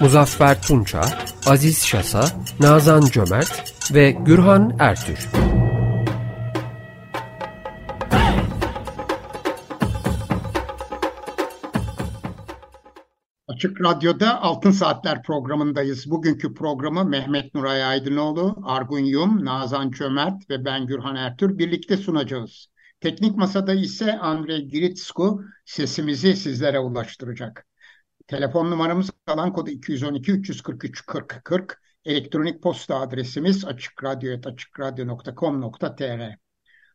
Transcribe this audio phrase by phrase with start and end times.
[0.00, 1.00] Muzaffer Tunça,
[1.46, 2.24] Aziz Şasa,
[2.60, 5.28] Nazan Cömert ve Gürhan Ertür.
[13.48, 16.10] Açık Radyo'da Altın Saatler programındayız.
[16.10, 22.68] Bugünkü programı Mehmet Nuray Aydınoğlu, Argun Yum, Nazan Çömert ve ben Gürhan Ertür birlikte sunacağız.
[23.00, 27.66] Teknik Masada ise Andrei Giritsku sesimizi sizlere ulaştıracak.
[28.26, 31.80] Telefon numaramız alan kodu 212 343 40 40.
[32.04, 36.38] Elektronik posta adresimiz açıkradyo.com.tr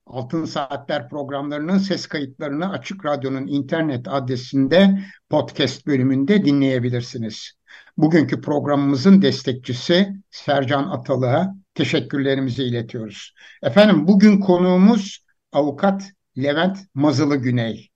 [0.05, 7.51] Altın Saatler programlarının ses kayıtlarını Açık Radyo'nun internet adresinde podcast bölümünde dinleyebilirsiniz.
[7.97, 13.33] Bugünkü programımızın destekçisi Sercan Atalı'ya teşekkürlerimizi iletiyoruz.
[13.63, 17.89] Efendim bugün konuğumuz avukat Levent Mazılı Güney.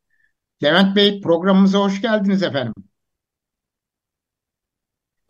[0.63, 2.73] Levent Bey programımıza hoş geldiniz efendim.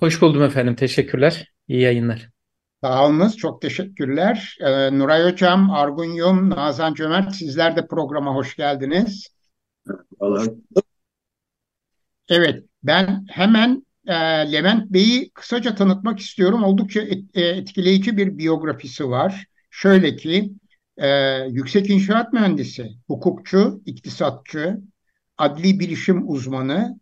[0.04, 0.76] Hoş buldum efendim.
[0.76, 1.52] Teşekkürler.
[1.68, 2.30] İyi yayınlar.
[2.84, 3.38] Sağolunuz.
[3.38, 4.58] Çok teşekkürler.
[4.62, 9.28] Ee, Nuray Hocam, Argun Yum, Nazan Cömert sizler de programa hoş geldiniz.
[10.20, 10.46] Allah.
[12.30, 14.14] Evet, ben hemen e,
[14.52, 16.64] Levent Bey'i kısaca tanıtmak istiyorum.
[16.64, 19.46] Oldukça et, e, etkileyici bir biyografisi var.
[19.70, 20.54] Şöyle ki,
[20.98, 21.08] e,
[21.50, 24.78] yüksek inşaat mühendisi, hukukçu, iktisatçı,
[25.38, 27.00] adli bilişim uzmanı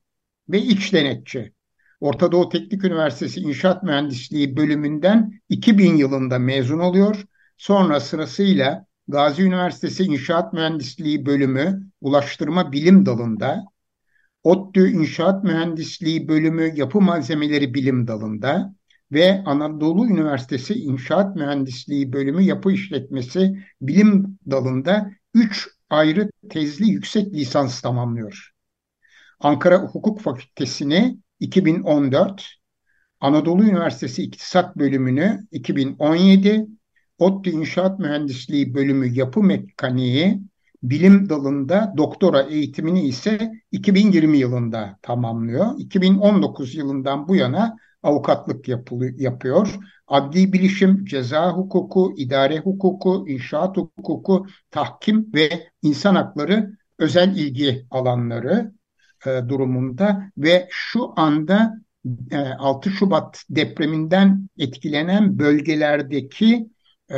[0.49, 1.53] ve iç denetçi.
[2.01, 7.25] Orta Doğu Teknik Üniversitesi İnşaat Mühendisliği bölümünden 2000 yılında mezun oluyor.
[7.57, 13.63] Sonra sırasıyla Gazi Üniversitesi İnşaat Mühendisliği bölümü Ulaştırma Bilim Dalı'nda,
[14.43, 18.75] ODTÜ İnşaat Mühendisliği bölümü Yapı Malzemeleri Bilim Dalı'nda
[19.11, 27.81] ve Anadolu Üniversitesi İnşaat Mühendisliği bölümü Yapı İşletmesi Bilim Dalı'nda 3 ayrı tezli yüksek lisans
[27.81, 28.51] tamamlıyor.
[29.39, 32.45] Ankara Hukuk Fakültesini 2014,
[33.19, 36.67] Anadolu Üniversitesi İktisat Bölümünü 2017,
[37.17, 40.41] ODTÜ İnşaat Mühendisliği Bölümü Yapı Mekaniği
[40.83, 45.67] bilim dalında doktora eğitimini ise 2020 yılında tamamlıyor.
[45.77, 48.67] 2019 yılından bu yana avukatlık
[49.21, 49.79] yapıyor.
[50.07, 55.49] Adli bilişim, ceza hukuku, idare hukuku, inşaat hukuku, tahkim ve
[55.81, 58.71] insan hakları özel ilgi alanları
[59.25, 61.73] e, durumunda ve şu anda
[62.31, 66.69] e, 6 Şubat depreminden etkilenen bölgelerdeki
[67.11, 67.15] e,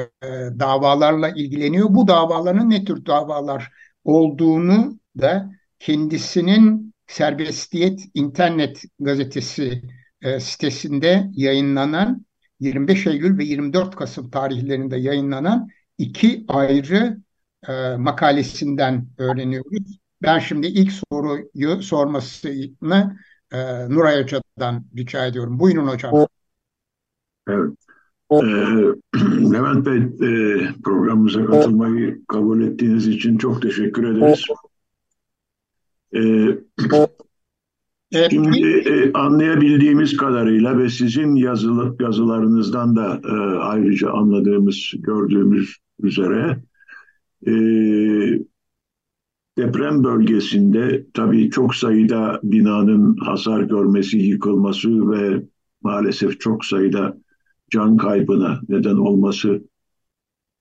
[0.60, 1.88] davalarla ilgileniyor.
[1.90, 3.72] Bu davaların ne tür davalar
[4.04, 9.82] olduğunu da kendisinin Serbestiyet internet gazetesi
[10.22, 12.26] e, sitesinde yayınlanan
[12.60, 17.18] 25 Eylül ve 24 Kasım tarihlerinde yayınlanan iki ayrı
[17.68, 20.03] e, makalesinden öğreniyoruz.
[20.24, 23.18] Ben şimdi ilk soruyu sormasını
[23.52, 25.60] e, Nuray Hoca'dan rica ediyorum.
[25.60, 26.28] Buyurun hocam.
[27.48, 27.72] Evet.
[28.32, 28.36] Ee,
[29.54, 34.46] Levent Bey e, programımıza katılmayı kabul ettiğiniz için çok teşekkür ederiz.
[36.16, 36.58] Ee,
[38.30, 46.64] şimdi e, anlayabildiğimiz kadarıyla ve sizin yazılı, yazılarınızdan da e, ayrıca anladığımız, gördüğümüz üzere
[47.48, 47.54] e,
[49.58, 55.44] Deprem bölgesinde tabii çok sayıda binanın hasar görmesi, yıkılması ve
[55.82, 57.18] maalesef çok sayıda
[57.72, 59.62] can kaybına neden olması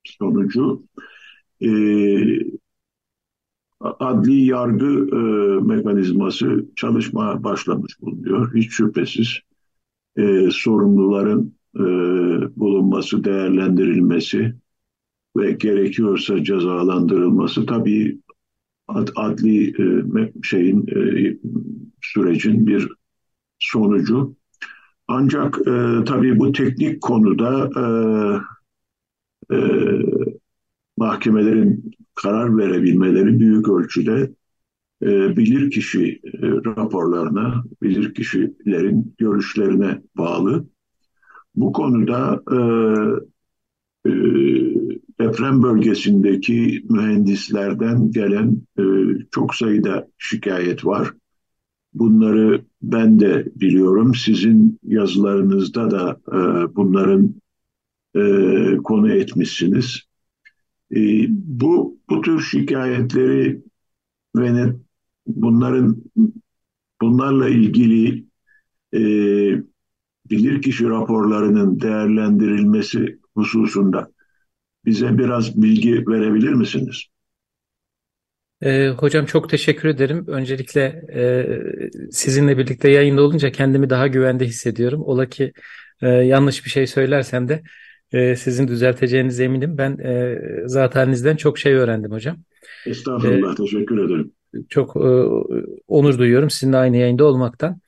[0.05, 0.83] sonucu
[1.61, 1.69] e,
[3.81, 5.21] adli yargı e,
[5.65, 8.55] mekanizması çalışma başlamış bulunuyor.
[8.55, 9.39] Hiç şüphesiz
[10.17, 11.83] e, sorumluların e,
[12.57, 14.55] bulunması, değerlendirilmesi
[15.37, 18.22] ve gerekiyorsa cezalandırılması tabii
[19.17, 21.37] adli e, şeyin e,
[22.01, 22.89] sürecin bir
[23.59, 24.37] sonucu.
[25.09, 27.85] Ancak e, tabii bu teknik konuda e,
[29.55, 29.59] e,
[30.97, 34.33] mahkemelerin karar verebilmeleri büyük ölçüde
[35.03, 40.67] e, bilirkişi e, raporlarına, bilirkişilerin görüşlerine bağlı.
[41.55, 42.59] Bu konuda e,
[44.07, 44.11] e,
[45.21, 48.83] deprem bölgesindeki mühendislerden gelen e,
[49.31, 51.13] çok sayıda şikayet var.
[51.95, 54.15] Bunları ben de biliyorum.
[54.15, 56.39] Sizin yazılarınızda da e,
[56.77, 57.35] bunların
[58.17, 58.23] e,
[58.85, 60.03] konu etmişsiniz.
[60.97, 63.63] E, bu bu tür şikayetleri
[64.37, 64.73] ve ne,
[65.27, 66.03] bunların
[67.03, 68.25] bunlarla ilgili
[68.95, 69.01] e,
[70.31, 74.09] bilirkişi raporlarının değerlendirilmesi hususunda
[74.85, 77.05] bize biraz bilgi verebilir misiniz?
[78.63, 80.25] E, hocam çok teşekkür ederim.
[80.27, 81.47] Öncelikle e,
[82.11, 85.03] sizinle birlikte yayında olunca kendimi daha güvende hissediyorum.
[85.03, 85.53] Ola ki
[86.03, 87.63] e, yanlış bir şey söylersem de
[88.13, 89.79] e, sizin düzelteceğinize eminim.
[89.79, 92.37] Ben e, zat halinizden çok şey öğrendim hocam.
[92.87, 94.33] Estağfurullah, e, teşekkür ederim.
[94.69, 95.09] Çok e,
[95.89, 97.81] onur duyuyorum sizinle aynı yayında olmaktan.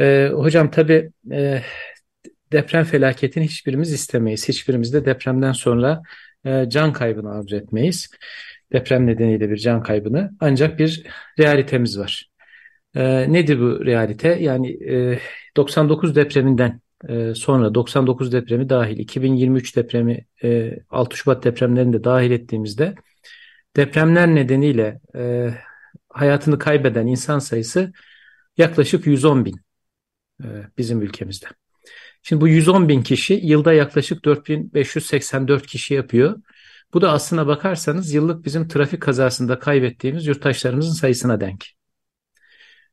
[0.00, 1.62] E, hocam tabii e,
[2.52, 4.48] deprem felaketini hiçbirimiz istemeyiz.
[4.48, 6.02] Hiçbirimiz de depremden sonra
[6.44, 8.10] e, can kaybını arzu etmeyiz.
[8.72, 10.30] Deprem nedeniyle bir can kaybını.
[10.40, 11.06] Ancak bir
[11.38, 12.30] realitemiz var.
[12.94, 14.28] E, nedir bu realite?
[14.28, 15.18] Yani e,
[15.56, 22.30] 99 depreminden e, sonra 99 depremi dahil 2023 depremi e, 6 Şubat depremlerini de dahil
[22.30, 22.94] ettiğimizde
[23.76, 25.50] depremler nedeniyle e,
[26.08, 27.92] hayatını kaybeden insan sayısı
[28.56, 29.60] yaklaşık 110 bin
[30.44, 30.46] e,
[30.78, 31.46] bizim ülkemizde.
[32.22, 36.42] Şimdi bu 110 bin kişi yılda yaklaşık 4584 kişi yapıyor.
[36.94, 41.64] Bu da aslına bakarsanız yıllık bizim trafik kazasında kaybettiğimiz yurttaşlarımızın sayısına denk.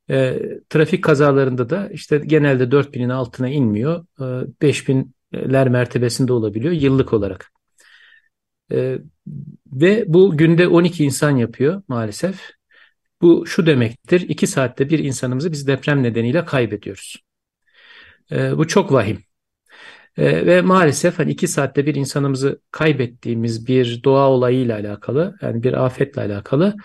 [0.09, 0.39] E,
[0.69, 4.05] trafik kazalarında da işte genelde 4000'in altına inmiyor.
[4.19, 4.23] E,
[4.61, 7.51] 5000'ler mertebesinde olabiliyor yıllık olarak.
[8.71, 8.97] E,
[9.67, 12.51] ve bu günde 12 insan yapıyor maalesef.
[13.21, 17.15] Bu şu demektir, 2 saatte bir insanımızı biz deprem nedeniyle kaybediyoruz.
[18.31, 19.23] E, bu çok vahim.
[20.17, 25.85] E, ve maalesef hani iki saatte bir insanımızı kaybettiğimiz bir doğa olayıyla alakalı, yani bir
[25.85, 26.75] afetle alakalı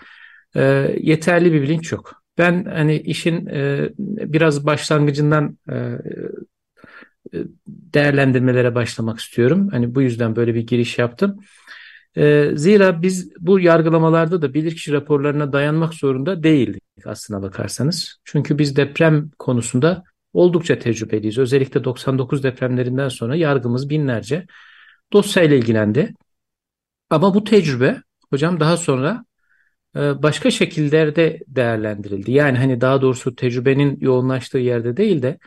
[0.55, 0.61] e,
[0.99, 2.23] yeterli bir bilinç yok.
[2.37, 5.75] Ben hani işin e, biraz başlangıcından e,
[7.33, 9.69] e değerlendirmelere başlamak istiyorum.
[9.71, 11.39] Hani bu yüzden böyle bir giriş yaptım.
[12.17, 18.19] E, zira biz bu yargılamalarda da bilirkişi raporlarına dayanmak zorunda değildik aslına bakarsanız.
[18.23, 20.03] Çünkü biz deprem konusunda
[20.33, 21.37] oldukça tecrübeliyiz.
[21.37, 24.45] Özellikle 99 depremlerinden sonra yargımız binlerce
[25.13, 26.13] dosyayla ilgilendi.
[27.09, 29.25] Ama bu tecrübe hocam daha sonra
[29.95, 32.31] e, başka şekillerde değerlendirildi.
[32.31, 35.37] Yani hani daha doğrusu tecrübenin yoğunlaştığı yerde değil de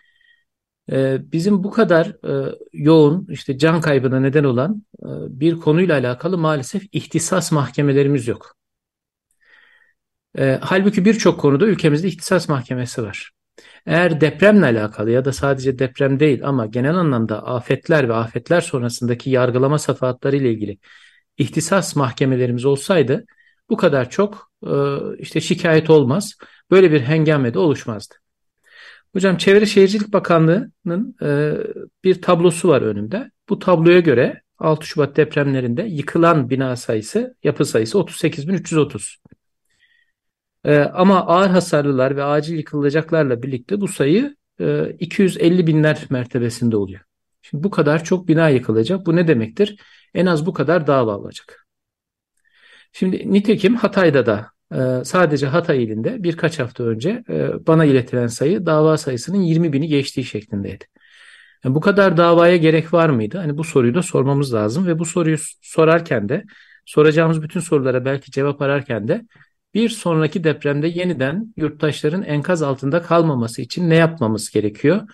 [0.92, 4.82] e, bizim bu kadar e, yoğun işte can kaybına neden olan
[5.28, 8.56] bir konuyla alakalı maalesef ihtisas mahkemelerimiz yok.
[10.60, 13.30] Halbuki birçok konuda ülkemizde ihtisas mahkemesi var.
[13.86, 19.30] Eğer depremle alakalı ya da sadece deprem değil ama genel anlamda afetler ve afetler sonrasındaki
[19.30, 20.78] yargılama safahatları ile ilgili
[21.38, 23.24] ihtisas mahkemelerimiz olsaydı
[23.70, 24.72] bu kadar çok e,
[25.18, 26.34] işte şikayet olmaz.
[26.70, 28.14] Böyle bir hengame de oluşmazdı.
[29.12, 31.54] Hocam Çevre Şehircilik Bakanlığı'nın e,
[32.04, 33.30] bir tablosu var önümde.
[33.48, 39.16] Bu tabloya göre 6 Şubat depremlerinde yıkılan bina sayısı, yapı sayısı 38.330.
[40.64, 47.00] E, ama ağır hasarlılar ve acil yıkılacaklarla birlikte bu sayı e, 250 binler mertebesinde oluyor.
[47.42, 49.06] Şimdi bu kadar çok bina yıkılacak.
[49.06, 49.76] Bu ne demektir?
[50.14, 51.66] En az bu kadar dava olacak.
[52.92, 58.66] Şimdi nitekim Hatay'da da e, sadece Hatay ilinde birkaç hafta önce e, bana iletilen sayı
[58.66, 60.84] dava sayısının 20 bini geçtiği şeklindeydi.
[61.64, 63.38] Yani bu kadar davaya gerek var mıydı?
[63.38, 66.44] Hani bu soruyu da sormamız lazım ve bu soruyu sorarken de
[66.84, 69.24] soracağımız bütün sorulara belki cevap ararken de
[69.74, 75.08] bir sonraki depremde yeniden yurttaşların enkaz altında kalmaması için ne yapmamız gerekiyor?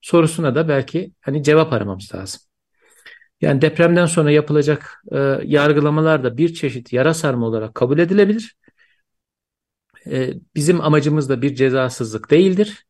[0.00, 2.40] Sorusuna da belki hani cevap aramamız lazım.
[3.40, 8.56] Yani depremden sonra yapılacak e, yargılamalar da bir çeşit yara sarma olarak kabul edilebilir.
[10.06, 12.86] E, bizim amacımız da bir cezasızlık değildir.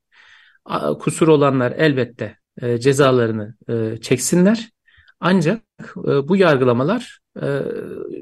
[0.65, 4.71] A, kusur olanlar elbette e, cezalarını e, çeksinler.
[5.21, 5.63] Ancak
[5.99, 7.24] e, bu yargılamalar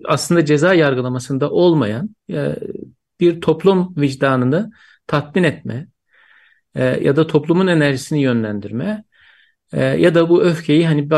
[0.04, 2.56] aslında ceza yargılamasında olmayan e,
[3.20, 4.70] bir toplum vicdanını
[5.06, 5.88] tatmin etme
[6.74, 9.04] e, ya da toplumun enerjisini yönlendirme
[9.72, 11.10] e, ya da bu öfkeyi hani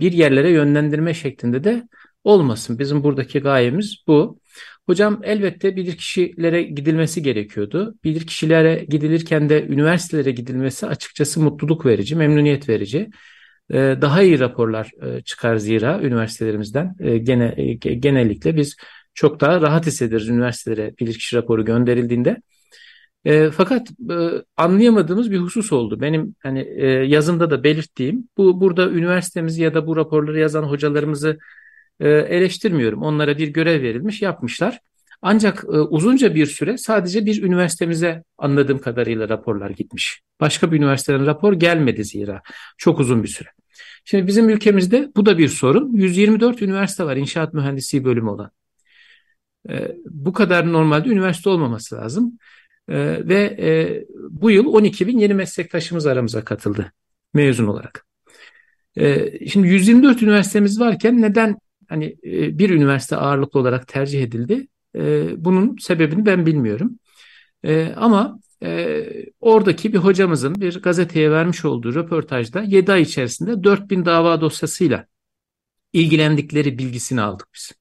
[0.00, 1.88] bir yerlere yönlendirme şeklinde de
[2.24, 2.78] olmasın.
[2.78, 4.40] Bizim buradaki gayemiz bu.
[4.86, 7.94] Hocam elbette bilirkişilere gidilmesi gerekiyordu.
[8.04, 13.10] Bilirkişilere gidilirken de üniversitelere gidilmesi açıkçası mutluluk verici, memnuniyet verici.
[13.70, 18.76] Ee, daha iyi raporlar e, çıkar zira üniversitelerimizden e, gene, e, genellikle biz
[19.14, 22.36] çok daha rahat hissederiz üniversitelere bilirkişi raporu gönderildiğinde.
[23.24, 24.14] E, fakat e,
[24.56, 26.00] anlayamadığımız bir husus oldu.
[26.00, 26.68] Benim hani
[27.10, 31.38] yazımda da belirttiğim bu burada üniversitemizi ya da bu raporları yazan hocalarımızı
[32.00, 33.02] eleştirmiyorum.
[33.02, 34.80] Onlara bir görev verilmiş, yapmışlar.
[35.22, 40.20] Ancak e, uzunca bir süre sadece bir üniversitemize anladığım kadarıyla raporlar gitmiş.
[40.40, 42.42] Başka bir üniversiteden rapor gelmedi zira.
[42.78, 43.48] Çok uzun bir süre.
[44.04, 45.92] Şimdi bizim ülkemizde bu da bir sorun.
[45.92, 48.50] 124 üniversite var inşaat mühendisliği bölümü olan.
[49.68, 52.38] E, bu kadar normalde üniversite olmaması lazım.
[52.88, 56.92] E, ve e, bu yıl 12 bin yeni meslektaşımız aramıza katıldı
[57.34, 58.06] mezun olarak.
[58.96, 61.56] E, şimdi 124 üniversitemiz varken neden
[61.88, 64.68] hani e, bir üniversite ağırlıklı olarak tercih edildi?
[64.96, 66.98] E, bunun sebebini ben bilmiyorum.
[67.64, 69.04] E, ama e,
[69.40, 75.06] oradaki bir hocamızın bir gazeteye vermiş olduğu röportajda 7 ay içerisinde 4000 dava dosyasıyla
[75.92, 77.72] ilgilendikleri bilgisini aldık biz.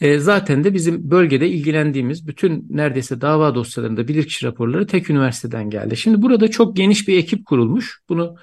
[0.00, 5.96] E, zaten de bizim bölgede ilgilendiğimiz bütün neredeyse dava dosyalarında bilirkişi raporları tek üniversiteden geldi.
[5.96, 8.00] Şimdi burada çok geniş bir ekip kurulmuş.
[8.08, 8.36] Bunu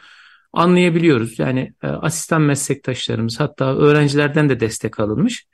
[0.53, 1.39] anlayabiliyoruz.
[1.39, 5.45] Yani e, asistan meslektaşlarımız hatta öğrencilerden de destek alınmış.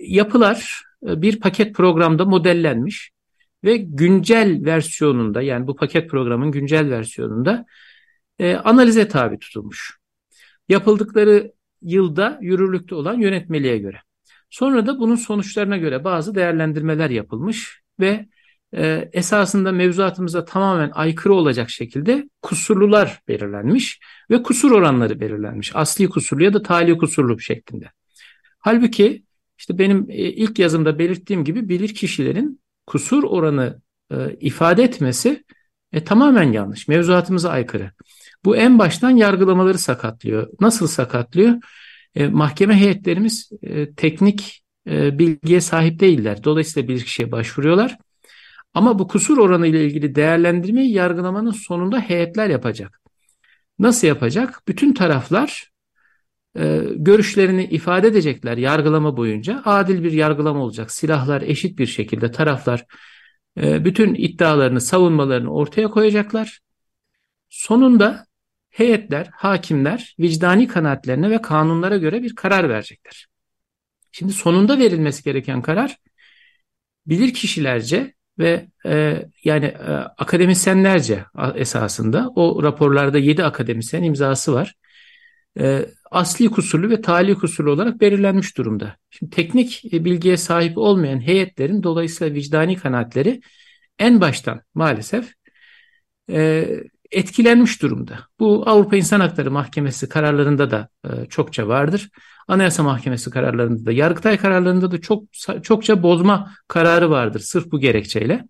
[0.00, 3.10] Yapılar e, bir paket programda modellenmiş
[3.64, 7.66] ve güncel versiyonunda yani bu paket programın güncel versiyonunda
[8.38, 9.98] e, analize tabi tutulmuş.
[10.68, 11.52] Yapıldıkları
[11.82, 13.96] yılda yürürlükte olan yönetmeliğe göre.
[14.50, 18.28] Sonra da bunun sonuçlarına göre bazı değerlendirmeler yapılmış ve
[18.76, 25.76] e, esasında mevzuatımıza tamamen aykırı olacak şekilde kusurlular belirlenmiş ve kusur oranları belirlenmiş.
[25.76, 27.90] Asli kusurlu ya da tali kusurlu şeklinde.
[28.58, 29.24] Halbuki
[29.64, 33.80] işte benim e, ilk yazımda belirttiğim gibi bilir kişilerin kusur oranı
[34.10, 35.44] e, ifade etmesi
[35.92, 36.88] e, tamamen yanlış.
[36.88, 37.92] Mevzuatımıza aykırı.
[38.44, 40.48] Bu en baştan yargılamaları sakatlıyor.
[40.60, 41.54] Nasıl sakatlıyor?
[42.14, 46.44] E, mahkeme heyetlerimiz e, teknik e, bilgiye sahip değiller.
[46.44, 47.98] Dolayısıyla bir kişiye başvuruyorlar.
[48.74, 53.00] Ama bu kusur oranı ile ilgili değerlendirmeyi yargılamanın sonunda heyetler yapacak.
[53.78, 54.62] Nasıl yapacak?
[54.68, 55.73] Bütün taraflar
[56.96, 59.62] görüşlerini ifade edecekler yargılama boyunca.
[59.64, 60.90] Adil bir yargılama olacak.
[60.90, 62.86] Silahlar eşit bir şekilde taraflar
[63.60, 66.60] e, bütün iddialarını, savunmalarını ortaya koyacaklar.
[67.48, 68.26] Sonunda
[68.70, 73.26] heyetler, hakimler vicdani kanaatlerine ve kanunlara göre bir karar verecekler.
[74.12, 75.96] Şimdi sonunda verilmesi gereken karar
[77.06, 84.74] bilir kişilerce ve e, yani e, akademisyenlerce esasında o raporlarda 7 akademisyen imzası var.
[85.58, 88.96] E, asli kusurlu ve tali kusurlu olarak belirlenmiş durumda.
[89.10, 93.40] Şimdi teknik e, bilgiye sahip olmayan heyetlerin dolayısıyla vicdani kanaatleri
[93.98, 95.32] en baştan maalesef
[96.30, 96.68] e,
[97.10, 98.18] etkilenmiş durumda.
[98.40, 102.10] Bu Avrupa İnsan Hakları Mahkemesi kararlarında da e, çokça vardır.
[102.48, 105.24] Anayasa Mahkemesi kararlarında da, Yargıtay kararlarında da çok
[105.62, 108.44] çokça bozma kararı vardır sırf bu gerekçeyle.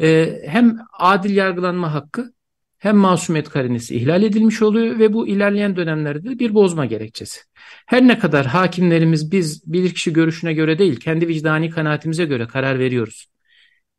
[0.00, 2.32] E, hem adil yargılanma hakkı
[2.80, 7.40] hem masumiyet karinesi ihlal edilmiş oluyor ve bu ilerleyen dönemlerde bir bozma gerekçesi.
[7.86, 13.26] Her ne kadar hakimlerimiz biz bilirkişi görüşüne göre değil kendi vicdani kanaatimize göre karar veriyoruz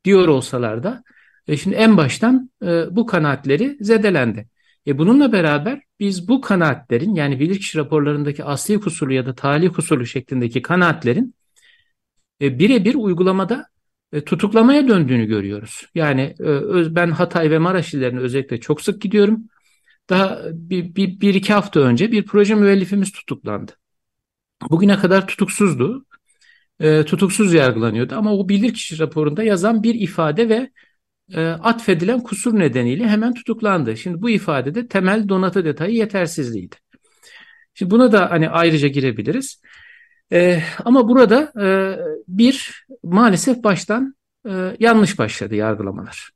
[0.04, 1.02] diyor olsalar da
[1.48, 4.48] e şimdi en baştan e, bu kanaatleri zedelendi.
[4.86, 10.06] E bununla beraber biz bu kanaatlerin yani bilirkişi raporlarındaki asli kusurlu ya da tali kusurlu
[10.06, 11.34] şeklindeki kanaatlerin
[12.40, 13.66] e, birebir uygulamada
[14.20, 15.86] tutuklamaya döndüğünü görüyoruz.
[15.94, 19.48] Yani e, ben Hatay ve Maraş illerine özellikle çok sık gidiyorum.
[20.10, 23.72] Daha bir, bir, bir iki hafta önce bir proje müellifimiz tutuklandı.
[24.70, 26.06] Bugüne kadar tutuksuzdu.
[26.80, 30.70] E, tutuksuz yargılanıyordu ama o bilirkişi raporunda yazan bir ifade ve
[31.32, 33.96] e, atfedilen kusur nedeniyle hemen tutuklandı.
[33.96, 36.76] Şimdi bu ifadede temel donatı detayı yetersizliğiydi.
[37.74, 39.62] Şimdi buna da hani ayrıca girebiliriz.
[40.32, 41.66] E, ama burada e,
[42.28, 44.14] bir maalesef baştan
[44.48, 46.30] e, yanlış başladı yargılamalar.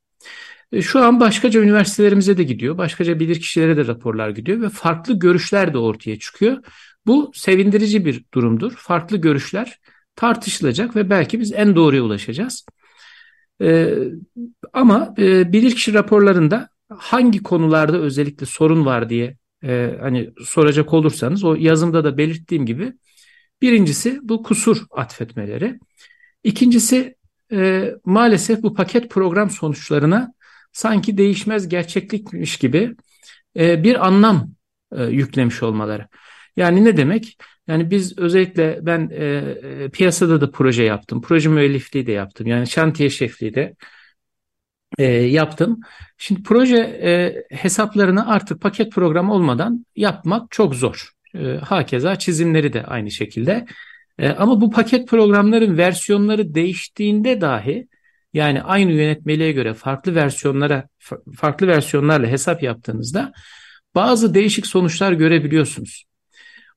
[0.73, 5.75] E, şu an başkaca üniversitelerimize de gidiyor, başkaca bilirkişilere de raporlar gidiyor ve farklı görüşler
[5.75, 6.63] de ortaya çıkıyor.
[7.07, 8.73] Bu sevindirici bir durumdur.
[8.77, 9.79] Farklı görüşler
[10.17, 12.67] tartışılacak ve belki biz en doğruya ulaşacağız.
[13.63, 13.95] E,
[14.73, 21.55] ama e, bilirkişi raporlarında hangi konularda özellikle sorun var diye e, hani soracak olursanız o
[21.55, 22.93] yazımda da belirttiğim gibi
[23.63, 25.79] birincisi bu kusur atfetmeleri.
[26.45, 27.17] İkincisi
[27.53, 30.35] e, maalesef bu paket program sonuçlarına
[30.73, 32.97] sanki değişmez gerçeklikmiş gibi
[33.57, 34.51] e, bir anlam
[34.97, 36.09] e, yüklemiş olmaları.
[36.57, 37.39] Yani ne demek?
[37.69, 39.25] Yani biz özellikle ben e,
[39.85, 41.23] e, piyasada da proje yaptım.
[41.23, 42.47] Proje müellifliği de yaptım.
[42.47, 43.75] Yani şantiye şefliği de
[44.99, 45.81] e, yaptım.
[46.19, 51.16] Şimdi proje e, hesaplarını artık paket program olmadan yapmak çok zor.
[51.41, 53.67] E, hakeza çizimleri de aynı şekilde.
[54.19, 57.89] E, ama bu paket programların versiyonları değiştiğinde dahi
[58.33, 60.89] yani aynı yönetmeliğe göre farklı versiyonlara
[61.37, 63.33] farklı versiyonlarla hesap yaptığınızda
[63.95, 66.05] bazı değişik sonuçlar görebiliyorsunuz.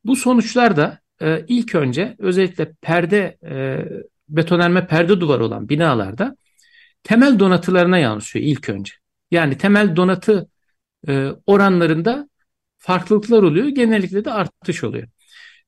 [0.05, 3.85] Bu sonuçlar da e, ilk önce özellikle perde e,
[4.29, 6.37] betonarme perde duvarı olan binalarda
[7.03, 8.93] temel donatılarına yansıyor ilk önce.
[9.31, 10.49] Yani temel donatı
[11.07, 12.29] e, oranlarında
[12.79, 13.67] farklılıklar oluyor.
[13.67, 15.07] Genellikle de artış oluyor.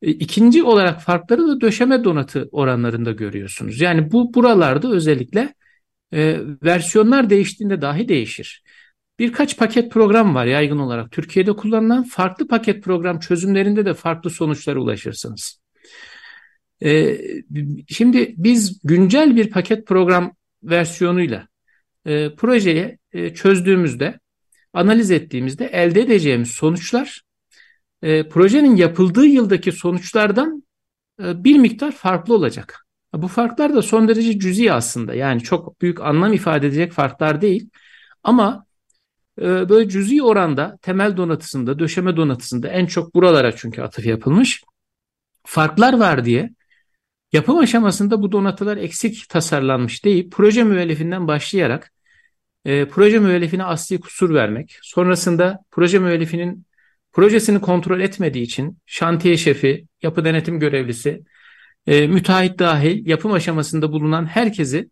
[0.02, 3.82] E, ikinci olarak farkları da döşeme donatı oranlarında görüyorsunuz.
[3.82, 5.54] Yani bu buralarda özellikle
[6.14, 8.64] e, versiyonlar değiştiğinde dahi değişir.
[9.20, 14.80] Birkaç paket program var yaygın olarak Türkiye'de kullanılan farklı paket program çözümlerinde de farklı sonuçlara
[14.80, 15.62] ulaşırsınız.
[16.84, 17.18] E,
[17.88, 21.48] şimdi biz güncel bir paket program versiyonuyla
[22.06, 24.20] e, projeye e, çözdüğümüzde,
[24.74, 27.22] analiz ettiğimizde elde edeceğimiz sonuçlar
[28.02, 30.64] e, projenin yapıldığı yıldaki sonuçlardan
[31.24, 32.86] e, bir miktar farklı olacak.
[33.14, 35.14] Bu farklar da son derece cüzi aslında.
[35.14, 37.70] Yani çok büyük anlam ifade edecek farklar değil.
[38.24, 38.66] Ama
[39.42, 44.64] e, böyle cüzi oranda temel donatısında, döşeme donatısında en çok buralara çünkü atıf yapılmış.
[45.46, 46.50] Farklar var diye
[47.32, 51.92] yapım aşamasında bu donatılar eksik tasarlanmış deyip proje müellifinden başlayarak
[52.66, 56.66] e, proje müellifine asli kusur vermek, sonrasında proje müellifinin
[57.14, 61.24] projesini kontrol etmediği için şantiye şefi, yapı denetim görevlisi,
[61.88, 64.90] e, müteahhit dahil yapım aşamasında bulunan herkesi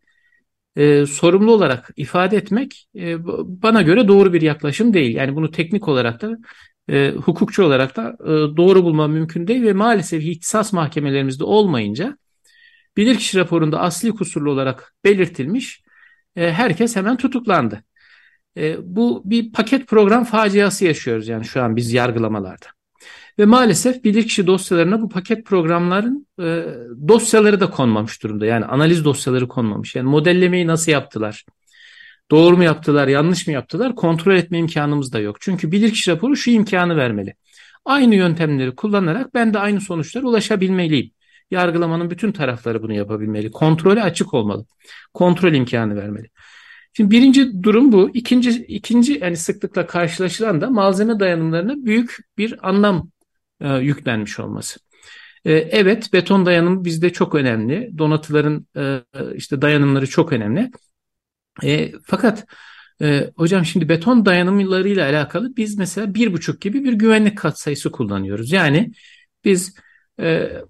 [0.76, 3.26] e, sorumlu olarak ifade etmek e,
[3.64, 5.16] bana göre doğru bir yaklaşım değil.
[5.16, 6.38] Yani bunu teknik olarak da
[6.90, 12.18] e, hukukçu olarak da e, doğru bulmam mümkün değil ve maalesef ihtisas mahkemelerimizde olmayınca
[12.98, 15.82] bilirkişi raporunda asli kusurlu olarak belirtilmiş
[16.36, 17.84] e, herkes hemen tutuklandı.
[18.58, 22.66] E, bu bir paket program faciası yaşıyoruz yani şu an biz yargılamalarda.
[23.40, 26.66] Ve maalesef bilirkişi dosyalarına bu paket programların e,
[27.08, 28.46] dosyaları da konmamış durumda.
[28.46, 29.96] Yani analiz dosyaları konmamış.
[29.96, 31.46] Yani modellemeyi nasıl yaptılar?
[32.32, 33.96] Doğru mu yaptılar, yanlış mı yaptılar?
[33.96, 35.38] Kontrol etme imkanımız da yok.
[35.42, 37.36] Çünkü bilirkişi raporu şu imkanı vermeli.
[37.86, 41.12] Aynı yöntemleri kullanarak ben de aynı sonuçlara ulaşabilmeliyim.
[41.52, 43.52] Yargılamanın bütün tarafları bunu yapabilmeli.
[43.52, 44.66] Kontrolü açık olmalı.
[45.14, 46.30] Kontrol imkanı vermeli.
[46.94, 48.10] Şimdi birinci durum bu.
[48.14, 53.10] İkinci, ikinci yani sıklıkla karşılaşılan da malzeme dayanımlarına büyük bir anlam
[53.62, 54.80] e, yüklenmiş olması.
[55.46, 57.92] E, evet beton dayanımı bizde çok önemli.
[57.98, 59.02] Donatıların e,
[59.36, 60.72] işte dayanımları çok önemli.
[61.64, 62.46] E, fakat
[63.02, 68.52] e, hocam şimdi beton dayanımlarıyla alakalı biz mesela bir buçuk gibi bir güvenlik katsayısı kullanıyoruz.
[68.52, 68.92] Yani
[69.46, 69.76] biz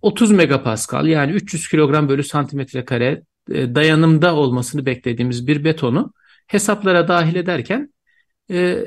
[0.02, 6.14] 30 megapascal yani 300 kilogram bölü santimetre kare e, dayanımda olmasını beklediğimiz bir betonu
[6.48, 7.94] hesaplara dahil ederken
[8.52, 8.78] e,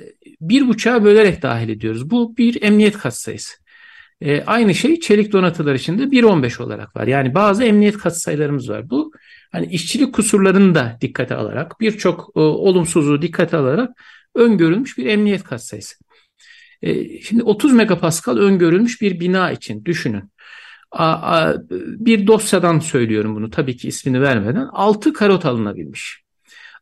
[0.40, 2.10] bir buçuğa bölerek dahil ediyoruz.
[2.10, 3.54] Bu bir emniyet katsayısı.
[4.20, 7.06] E, aynı şey çelik donatılar için de 1.15 olarak var.
[7.06, 8.90] Yani bazı emniyet katsayılarımız var.
[8.90, 9.12] Bu
[9.52, 13.90] hani işçilik kusurlarını da dikkate alarak birçok e, olumsuzluğu dikkate alarak
[14.34, 15.94] öngörülmüş bir emniyet katsayısı.
[16.82, 20.32] E, şimdi 30 megapascal öngörülmüş bir bina için düşünün.
[21.78, 26.22] Bir dosyadan söylüyorum bunu tabii ki ismini vermeden 6 karot alınabilmiş.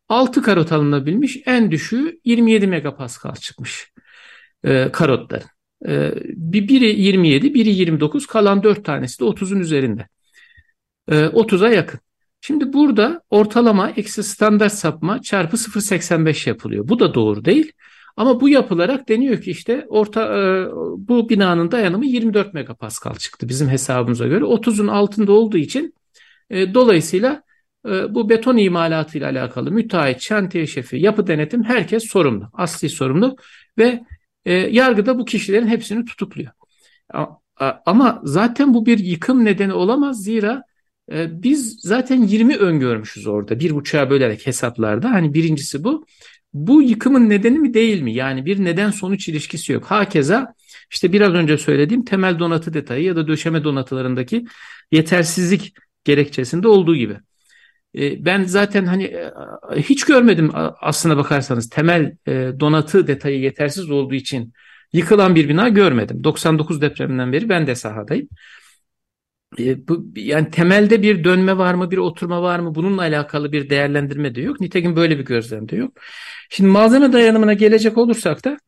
[0.09, 3.93] 6 karot alınabilmiş en düşüğü 27 megapascal çıkmış
[4.65, 5.49] e, karotların.
[5.89, 10.09] E, biri 27, biri 29, kalan 4 tanesi de 30'un üzerinde.
[11.09, 12.01] E, 30'a yakın.
[12.41, 16.89] Şimdi burada ortalama eksi standart sapma çarpı 0.85 yapılıyor.
[16.89, 17.73] Bu da doğru değil.
[18.17, 23.69] Ama bu yapılarak deniyor ki işte orta e, bu binanın dayanımı 24 megapascal çıktı bizim
[23.69, 24.45] hesabımıza göre.
[24.45, 25.95] 30'un altında olduğu için
[26.51, 27.43] e, dolayısıyla
[27.87, 32.51] e, bu beton imalatı ile alakalı müteahhit, şantiye şefi, yapı denetim herkes sorumlu.
[32.53, 33.37] Asli sorumlu
[33.79, 34.01] ve
[34.71, 36.51] yargıda bu kişilerin hepsini tutukluyor.
[37.87, 40.63] Ama zaten bu bir yıkım nedeni olamaz zira
[41.13, 45.11] biz zaten 20 öngörmüşüz orada bir buçuğa bölerek hesaplarda.
[45.11, 46.07] Hani birincisi bu.
[46.55, 48.15] Bu yıkımın nedeni mi değil mi?
[48.15, 49.85] Yani bir neden sonuç ilişkisi yok.
[49.85, 50.55] Hakeza
[50.91, 54.45] işte biraz önce söylediğim temel donatı detayı ya da döşeme donatılarındaki
[54.93, 57.17] yetersizlik gerekçesinde olduğu gibi.
[57.99, 59.33] E, ben zaten hani e,
[59.77, 64.53] hiç görmedim aslına bakarsanız temel e, donatı detayı yetersiz olduğu için
[64.93, 66.25] yıkılan bir bina görmedim.
[66.25, 68.29] 99 depreminden beri ben de sahadayım.
[69.59, 72.75] Bu, yani temelde bir dönme var mı, bir oturma var mı?
[72.75, 74.61] Bununla alakalı bir değerlendirme de yok.
[74.61, 75.93] Nitekim böyle bir gözlem de yok.
[76.51, 78.59] Şimdi malzeme dayanımına gelecek olursak da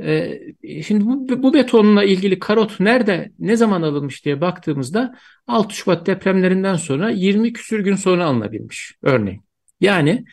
[0.00, 0.40] e,
[0.82, 5.14] şimdi bu, bu betonla ilgili karot nerede, ne zaman alınmış diye baktığımızda
[5.46, 9.42] 6 Şubat depremlerinden sonra 20 küsür gün sonra alınabilmiş örneğin.
[9.80, 10.24] Yani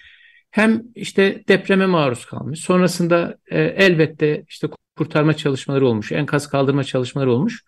[0.51, 7.31] hem işte depreme maruz kalmış, sonrasında e, elbette işte kurtarma çalışmaları olmuş, enkaz kaldırma çalışmaları
[7.31, 7.63] olmuş.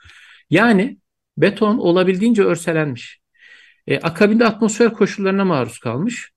[0.49, 0.97] Yani
[1.37, 3.19] beton olabildiğince örselenmiş.
[3.87, 6.31] E, akabinde atmosfer koşullarına maruz kalmış.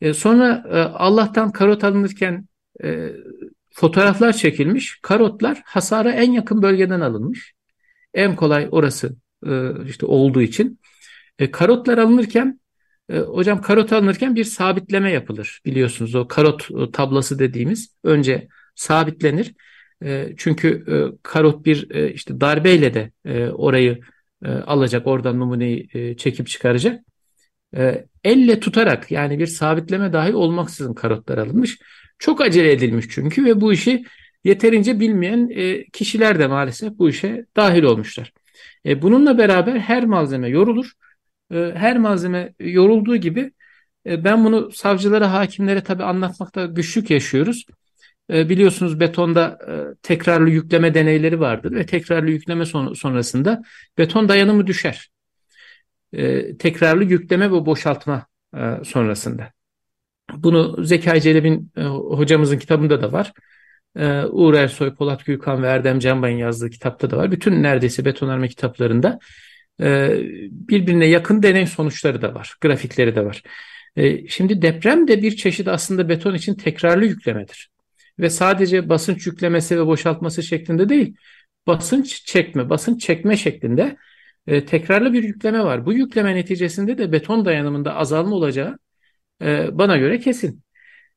[0.00, 2.48] E, sonra e, Allah'tan karot alınırken
[2.84, 3.10] e,
[3.70, 4.98] fotoğraflar çekilmiş.
[5.02, 7.54] Karotlar hasara en yakın bölgeden alınmış.
[8.14, 9.16] En kolay orası
[9.46, 10.80] e, işte olduğu için.
[11.38, 12.60] E, karotlar alınırken
[13.08, 19.54] E, hocam karot alınırken bir sabitleme yapılır biliyorsunuz o karot tablası dediğimiz önce sabitlenir.
[20.04, 24.00] E, çünkü e, karot bir e, işte darbeyle de e, orayı
[24.44, 27.04] e, alacak oradan numuneyi e, çekip çıkaracak.
[27.76, 31.78] E, elle tutarak yani bir sabitleme dahi olmaksızın karotlar alınmış.
[32.18, 34.04] Çok acele edilmiş çünkü ve bu işi
[34.44, 38.32] yeterince bilmeyen e, kişiler de maalesef bu işe dahil olmuşlar.
[38.86, 40.92] E, bununla beraber her malzeme yorulur.
[41.52, 43.52] E, her malzeme yorulduğu gibi
[44.06, 47.66] e, ben bunu savcılara, hakimlere tabii anlatmakta güçlük yaşıyoruz.
[48.32, 53.62] E, biliyorsunuz betonda e, tekrarlı yükleme deneyleri vardır ve tekrarlı yükleme son, sonrasında
[53.98, 55.08] beton dayanımı düşer.
[56.12, 58.26] E, tekrarlı yükleme ve boşaltma
[58.84, 59.52] sonrasında.
[60.36, 61.72] Bunu Zekai Celeb'in
[62.08, 63.32] hocamızın kitabında da var.
[64.30, 67.30] Uğur Ersoy, Polat Gülkan ve Erdem Canbay'ın yazdığı kitapta da var.
[67.30, 69.18] Bütün neredeyse betonarme kitaplarında
[70.50, 72.54] birbirine yakın deney sonuçları da var.
[72.60, 73.42] Grafikleri de var.
[74.28, 77.70] Şimdi deprem de bir çeşit aslında beton için tekrarlı yüklemedir.
[78.18, 81.16] Ve sadece basınç yüklemesi ve boşaltması şeklinde değil,
[81.66, 83.96] basınç çekme, basınç çekme şeklinde
[84.46, 85.86] e, tekrarlı bir yükleme var.
[85.86, 88.78] Bu yükleme neticesinde de beton dayanımında azalma olacağı
[89.42, 90.62] e, bana göre kesin.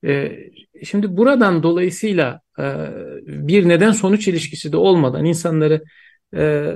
[0.05, 0.38] E,
[0.83, 2.63] şimdi buradan dolayısıyla e,
[3.25, 5.83] bir neden sonuç ilişkisi de olmadan insanları
[6.35, 6.73] e,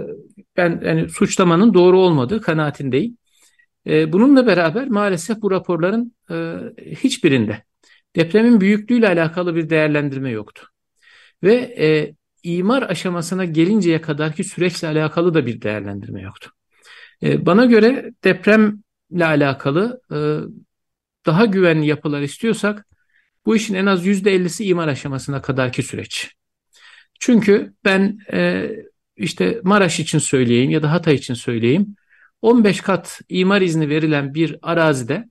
[0.57, 3.17] ben yani suçlamanın doğru olmadığı kanaatindeyim.
[3.87, 6.55] E, bununla beraber maalesef bu raporların e,
[6.95, 7.63] hiçbirinde
[8.15, 10.67] depremin büyüklüğüyle alakalı bir değerlendirme yoktu.
[11.43, 16.51] Ve e, imar aşamasına gelinceye kadarki süreçle alakalı da bir değerlendirme yoktu.
[17.23, 20.17] E, bana göre depremle alakalı e,
[21.25, 22.85] daha güvenli yapılar istiyorsak
[23.45, 26.31] bu işin en az %50'si imar aşamasına kadarki süreç.
[27.19, 28.71] Çünkü ben e,
[29.17, 31.95] işte Maraş için söyleyeyim ya da Hatay için söyleyeyim
[32.41, 35.29] 15 kat imar izni verilen bir arazide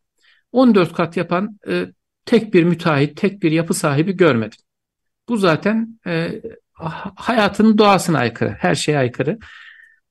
[0.53, 1.87] 14 kat yapan e,
[2.27, 4.59] tek bir müteahhit, tek bir yapı sahibi görmedim.
[5.29, 6.43] Bu zaten e,
[7.17, 9.39] hayatın doğasına aykırı, her şeye aykırı.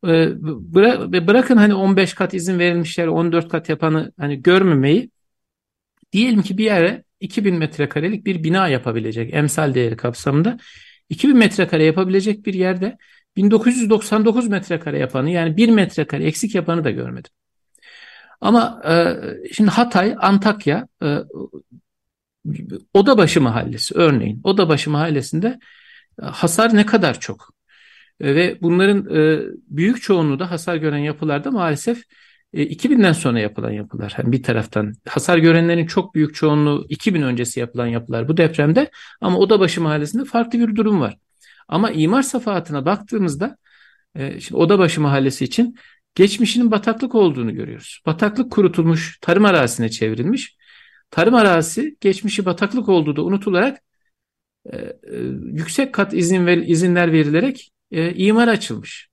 [0.08, 0.32] E,
[0.74, 5.12] bıra bırakın hani 15 kat izin verilmişler, 14 kat yapanı hani görmemeyi.
[6.12, 10.58] Diyelim ki bir yere 2000 metrekarelik bir bina yapabilecek emsal değeri kapsamında
[11.10, 12.97] 2000 metrekare yapabilecek bir yerde
[13.36, 17.32] 1999 metrekare yapanı yani 1 metrekare eksik yapanı da görmedim.
[18.41, 19.17] Ama e,
[19.54, 21.17] şimdi Hatay, Antakya e,
[22.93, 24.41] Odabaşı Mahallesi örneğin.
[24.43, 25.60] Odabaşı Mahallesi'nde
[26.21, 27.54] e, hasar ne kadar çok.
[28.19, 32.04] E, ve bunların e, büyük çoğunluğu da hasar gören yapılarda maalesef
[32.54, 34.15] 2000'den sonra yapılan yapılar.
[34.17, 39.38] Yani bir taraftan hasar görenlerin çok büyük çoğunluğu 2000 öncesi yapılan yapılar bu depremde ama
[39.38, 41.17] Odabaşı Mahallesi'nde farklı bir durum var.
[41.67, 43.58] Ama imar safahatına baktığımızda
[44.15, 45.75] şimdi Odabaşı Mahallesi için
[46.15, 48.01] geçmişinin bataklık olduğunu görüyoruz.
[48.06, 50.58] Bataklık kurutulmuş, tarım arazisine çevrilmiş
[51.12, 53.82] tarım arazisi geçmişi bataklık olduğu da unutularak
[54.65, 54.93] e, e,
[55.43, 59.10] yüksek kat izin ver, izinler verilerek e, imar açılmış.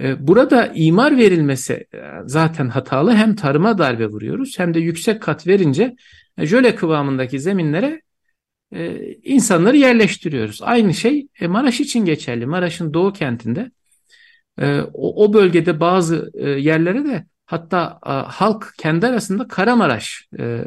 [0.00, 3.14] E, burada imar verilmesi e, zaten hatalı.
[3.14, 5.96] Hem tarıma darbe vuruyoruz hem de yüksek kat verince
[6.38, 8.02] e, jöle kıvamındaki zeminlere
[8.72, 10.62] e, insanları yerleştiriyoruz.
[10.62, 12.46] Aynı şey e, Maraş için geçerli.
[12.46, 13.70] Maraş'ın doğu kentinde
[14.58, 20.66] e, o, o bölgede bazı e, yerlere de Hatta halk kendi arasında Karamaraş e, e,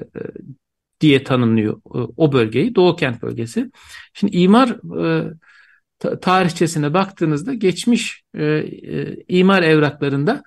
[1.01, 3.71] diye tanımlıyor e, o bölgeyi, Doğu Kent bölgesi.
[4.13, 4.77] Şimdi imar
[6.21, 8.23] tarihçesine baktığınızda geçmiş
[9.27, 10.43] imar evraklarında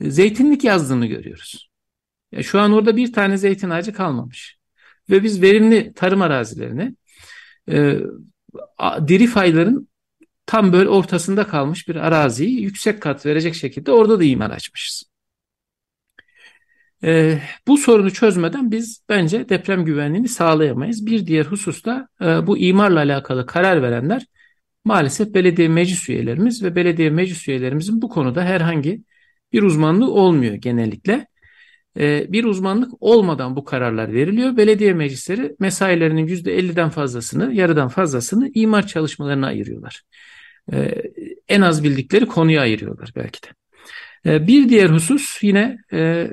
[0.00, 1.70] zeytinlik yazdığını görüyoruz.
[2.32, 4.58] Ya şu an orada bir tane zeytin ağacı kalmamış.
[5.10, 6.94] Ve biz verimli tarım arazilerini
[7.70, 7.98] e,
[9.08, 9.88] diri fayların
[10.46, 15.09] tam böyle ortasında kalmış bir araziyi yüksek kat verecek şekilde orada da imar açmışız.
[17.04, 21.06] E, bu sorunu çözmeden biz bence deprem güvenliğini sağlayamayız.
[21.06, 24.26] Bir diğer hususta e, bu imarla alakalı karar verenler
[24.84, 29.02] maalesef belediye meclis üyelerimiz ve belediye meclis üyelerimizin bu konuda herhangi
[29.52, 31.26] bir uzmanlığı olmuyor genellikle.
[31.98, 34.56] E, bir uzmanlık olmadan bu kararlar veriliyor.
[34.56, 40.02] Belediye meclisleri mesailerinin %50'den fazlasını, yarıdan fazlasını imar çalışmalarına ayırıyorlar.
[40.72, 41.02] E,
[41.48, 43.48] en az bildikleri konuya ayırıyorlar belki de.
[44.46, 46.30] Bir diğer husus yine e,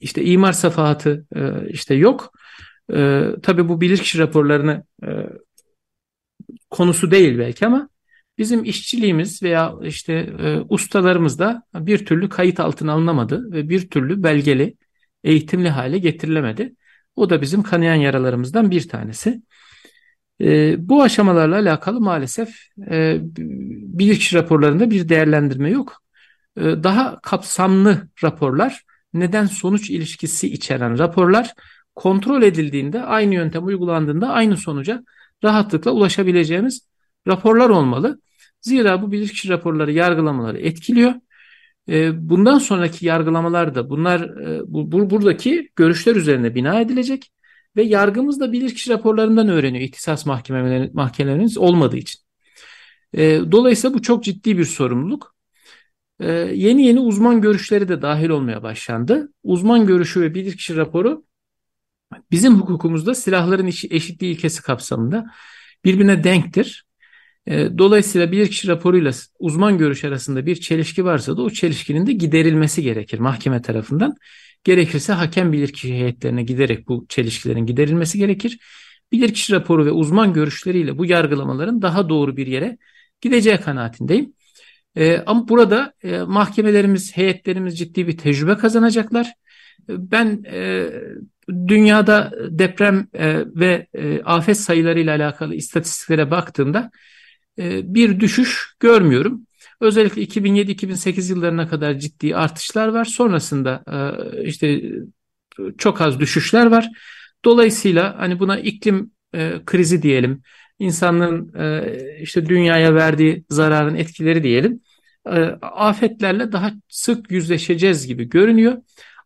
[0.00, 2.32] işte imar safahatı e, işte yok.
[2.94, 4.84] E, tabii bu bilirkişi raporlarını
[6.70, 7.88] konusu değil belki ama
[8.38, 10.32] bizim işçiliğimiz veya işte
[10.68, 14.76] ustalarımız da bir türlü kayıt altına alınamadı ve bir türlü belgeli,
[15.24, 16.74] eğitimli hale getirilemedi.
[17.16, 19.42] O da bizim kanayan yaralarımızdan bir tanesi.
[20.78, 22.48] bu aşamalarla alakalı maalesef
[22.90, 23.18] e,
[23.98, 26.02] bilirkişi raporlarında bir değerlendirme yok.
[26.56, 28.84] daha kapsamlı raporlar
[29.14, 31.54] neden sonuç ilişkisi içeren raporlar
[31.94, 35.04] kontrol edildiğinde aynı yöntem uygulandığında aynı sonuca
[35.44, 36.86] rahatlıkla ulaşabileceğimiz
[37.26, 38.20] raporlar olmalı.
[38.60, 41.14] Zira bu bilirkişi raporları yargılamaları etkiliyor.
[41.88, 47.32] E, bundan sonraki yargılamalar da bunlar e, bu, bu, buradaki görüşler üzerine bina edilecek
[47.76, 50.26] ve yargımız da bilirkişi raporlarından öğreniyor ihtisas
[50.94, 52.20] mahkemeleriniz olmadığı için.
[53.14, 55.34] E, dolayısıyla bu çok ciddi bir sorumluluk.
[56.54, 59.32] Yeni yeni uzman görüşleri de dahil olmaya başlandı.
[59.42, 61.24] Uzman görüşü ve bilirkişi raporu
[62.30, 65.26] bizim hukukumuzda silahların eşitliği ilkesi kapsamında
[65.84, 66.84] birbirine denktir.
[67.46, 72.82] E, dolayısıyla bilirkişi raporuyla uzman görüş arasında bir çelişki varsa da o çelişkinin de giderilmesi
[72.82, 74.14] gerekir mahkeme tarafından.
[74.64, 78.58] Gerekirse hakem bilirkişi heyetlerine giderek bu çelişkilerin giderilmesi gerekir.
[79.12, 82.78] Bilirkişi raporu ve uzman görüşleriyle bu yargılamaların daha doğru bir yere
[83.20, 84.34] gideceği kanaatindeyim.
[84.96, 89.32] E, ama burada e, mahkemelerimiz, heyetlerimiz ciddi bir tecrübe kazanacaklar.
[89.88, 90.90] Ben e,
[91.68, 96.90] dünyada deprem e, ve e, afet sayılarıyla alakalı istatistiklere baktığımda
[97.58, 99.46] e, bir düşüş görmüyorum.
[99.80, 103.04] Özellikle 2007-2008 yıllarına kadar ciddi artışlar var.
[103.04, 104.82] Sonrasında e, işte
[105.78, 106.88] çok az düşüşler var.
[107.44, 110.42] Dolayısıyla hani buna iklim e, krizi diyelim,
[110.78, 111.52] insanlığın
[112.20, 114.80] işte dünyaya verdiği zararın etkileri diyelim,
[115.62, 118.76] afetlerle daha sık yüzleşeceğiz gibi görünüyor.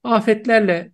[0.05, 0.93] Afetlerle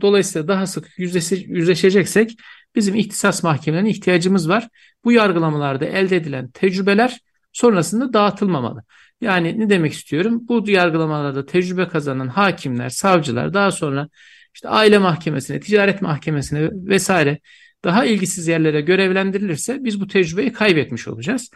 [0.00, 2.36] dolayısıyla daha sık yüzleşeceksek
[2.74, 4.68] bizim ihtisas mahkemelerine ihtiyacımız var.
[5.04, 7.20] Bu yargılamalarda elde edilen tecrübeler
[7.52, 8.82] sonrasında dağıtılmamalı.
[9.20, 10.42] Yani ne demek istiyorum?
[10.48, 14.08] Bu yargılamalarda tecrübe kazanan hakimler, savcılar daha sonra
[14.54, 17.38] işte aile mahkemesine, ticaret mahkemesine vesaire
[17.84, 21.50] daha ilgisiz yerlere görevlendirilirse biz bu tecrübeyi kaybetmiş olacağız.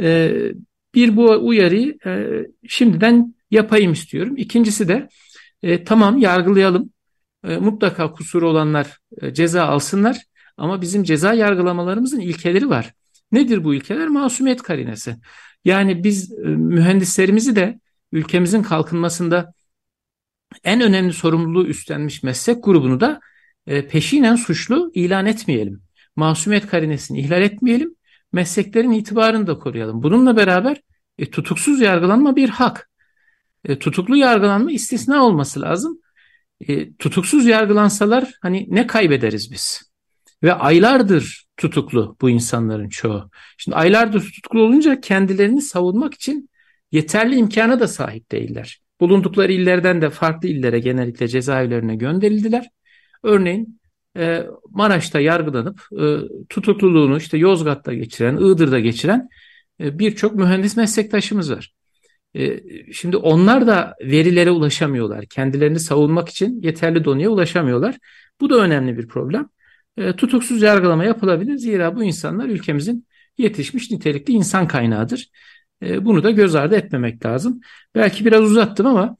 [0.00, 0.52] Ee,
[0.94, 2.28] bir bu uyarıyı e,
[2.68, 4.36] şimdiden yapayım istiyorum.
[4.36, 5.08] İkincisi de
[5.62, 6.90] e, tamam yargılayalım.
[7.44, 10.16] E, mutlaka kusuru olanlar e, ceza alsınlar.
[10.56, 12.92] Ama bizim ceza yargılamalarımızın ilkeleri var.
[13.32, 14.08] Nedir bu ilkeler?
[14.08, 15.16] Masumiyet karinesi.
[15.64, 17.80] Yani biz e, mühendislerimizi de
[18.12, 19.52] ülkemizin kalkınmasında
[20.64, 23.20] en önemli sorumluluğu üstlenmiş meslek grubunu da
[23.70, 25.82] e, peşinen suçlu ilan etmeyelim.
[26.16, 27.94] Masumiyet karinesini ihlal etmeyelim.
[28.32, 30.02] Mesleklerin itibarını da koruyalım.
[30.02, 30.80] Bununla beraber
[31.18, 32.90] e, tutuksuz yargılanma bir hak.
[33.64, 35.98] E, tutuklu yargılanma istisna olması lazım.
[36.68, 39.90] E, tutuksuz yargılansalar hani ne kaybederiz biz?
[40.42, 43.30] Ve aylardır tutuklu bu insanların çoğu.
[43.58, 46.50] Şimdi aylardır tutuklu olunca kendilerini savunmak için
[46.92, 48.80] yeterli imkana da sahip değiller.
[49.00, 52.70] Bulundukları illerden de farklı illere genellikle cezaevlerine gönderildiler.
[53.22, 53.80] Örneğin
[54.16, 59.28] e, Maraş'ta yargılanıp e, tutukluluğunu işte Yozgat'ta geçiren, Iğdır'da geçiren
[59.80, 61.74] e, birçok mühendis meslektaşımız var.
[62.36, 62.60] E,
[62.92, 65.26] şimdi onlar da verilere ulaşamıyorlar.
[65.26, 67.98] Kendilerini savunmak için yeterli donuya ulaşamıyorlar.
[68.40, 69.48] Bu da önemli bir problem.
[69.96, 71.56] E, tutuksuz yargılama yapılabilir.
[71.56, 73.06] Zira bu insanlar ülkemizin
[73.38, 75.28] yetişmiş nitelikli insan kaynağıdır.
[75.82, 77.60] E, bunu da göz ardı etmemek lazım.
[77.94, 79.16] Belki biraz uzattım ama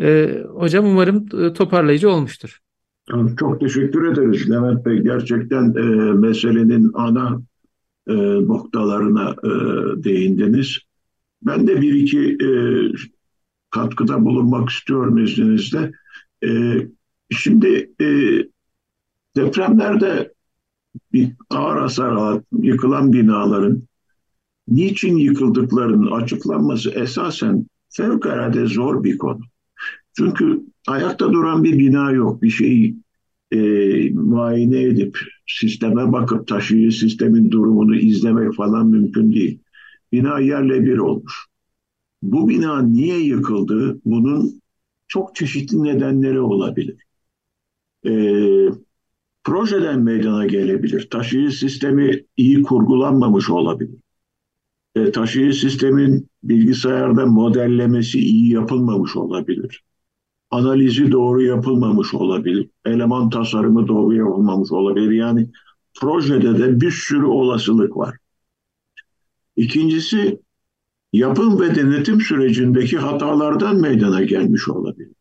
[0.00, 2.60] e, hocam umarım toparlayıcı olmuştur.
[3.38, 4.98] Çok teşekkür ederiz Levent Bey.
[4.98, 7.42] Gerçekten e, meselenin ana
[8.08, 8.14] e,
[8.46, 9.50] noktalarına e,
[10.04, 10.78] değindiniz.
[11.42, 12.50] Ben de bir iki e,
[13.70, 15.92] katkıda bulunmak istiyorum izninizle.
[16.44, 16.76] E,
[17.30, 18.06] şimdi e,
[19.36, 20.32] Depremlerde
[21.12, 23.82] bir ağır hasar yıkılan binaların
[24.68, 29.40] niçin yıkıldıklarının açıklanması esasen fevkalade zor bir konu.
[30.16, 32.42] Çünkü ayakta duran bir bina yok.
[32.42, 32.96] Bir şeyi
[33.50, 33.58] e,
[34.10, 39.60] muayene edip sisteme bakıp taşıyıcı sistemin durumunu izlemek falan mümkün değil.
[40.12, 41.46] Bina yerle bir olmuş.
[42.22, 44.00] Bu bina niye yıkıldı?
[44.04, 44.60] Bunun
[45.08, 46.96] çok çeşitli nedenleri olabilir.
[48.06, 48.68] Ee,
[49.44, 51.08] projeden meydana gelebilir.
[51.10, 53.98] Taşıyıcı sistemi iyi kurgulanmamış olabilir.
[54.94, 59.84] E, taşıyıcı sistemin bilgisayarda modellemesi iyi yapılmamış olabilir.
[60.50, 62.70] Analizi doğru yapılmamış olabilir.
[62.84, 65.10] Eleman tasarımı doğru yapılmamış olabilir.
[65.10, 65.48] Yani
[66.00, 68.16] projede de bir sürü olasılık var.
[69.56, 70.40] İkincisi
[71.12, 75.12] yapım ve denetim sürecindeki hatalardan meydana gelmiş olabilir.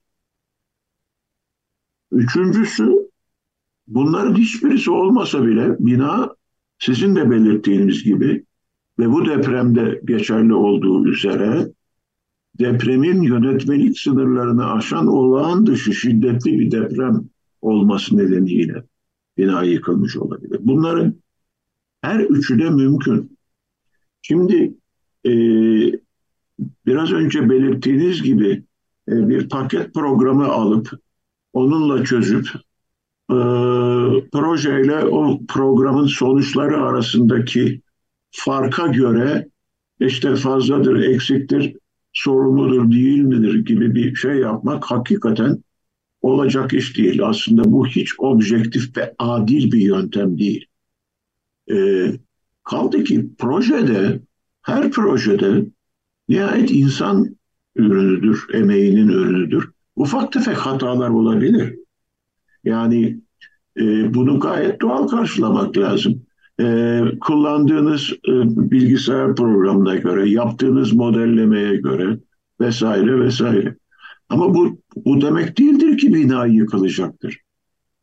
[2.12, 3.10] Üçüncüsü
[3.90, 6.36] Bunların hiçbirisi olmasa bile bina
[6.80, 8.46] sizin de belirttiğiniz gibi
[9.00, 11.68] ve bu depremde geçerli olduğu üzere
[12.60, 17.30] depremin yönetmelik sınırlarını aşan olağan dışı şiddetli bir deprem
[17.62, 18.84] olması nedeniyle
[19.38, 20.60] bina yıkılmış olabilir.
[20.62, 21.16] Bunların
[22.02, 23.38] her üçü de mümkün.
[24.22, 24.74] Şimdi
[25.26, 25.32] e,
[26.86, 28.64] biraz önce belirttiğiniz gibi
[29.10, 30.90] e, bir paket programı alıp
[31.54, 32.48] onunla çözüp
[33.30, 33.38] e,
[34.32, 37.82] projeyle o programın sonuçları arasındaki
[38.32, 39.50] farka göre
[40.00, 41.76] işte fazladır, eksiktir,
[42.24, 45.64] sorumludur, değil midir gibi bir şey yapmak hakikaten
[46.22, 47.26] olacak iş değil.
[47.26, 50.66] Aslında bu hiç objektif ve adil bir yöntem değil.
[51.72, 52.12] E,
[52.64, 54.20] kaldı ki projede,
[54.62, 55.66] her projede
[56.30, 57.38] nihayet insan
[57.76, 59.72] ürünüdür, emeğinin ürünüdür.
[59.96, 61.76] Ufak tefek hatalar olabilir.
[62.64, 63.20] Yani
[63.78, 66.26] e, bunu gayet doğal karşılamak lazım.
[66.60, 68.32] E, kullandığınız e,
[68.72, 72.20] bilgisayar programına göre, yaptığınız modellemeye göre
[72.62, 73.76] vesaire vesaire.
[74.30, 77.40] Ama bu, bu demek değildir ki bina yıkılacaktır.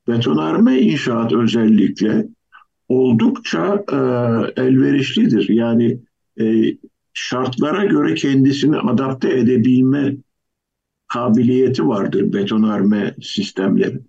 [0.09, 2.29] Betonarme inşaat özellikle
[2.88, 3.97] oldukça e,
[4.62, 5.49] elverişlidir.
[5.49, 5.99] Yani
[6.40, 6.77] e,
[7.12, 10.16] şartlara göre kendisini adapte edebilme
[11.09, 14.01] kabiliyeti vardır betonarme sistemleri.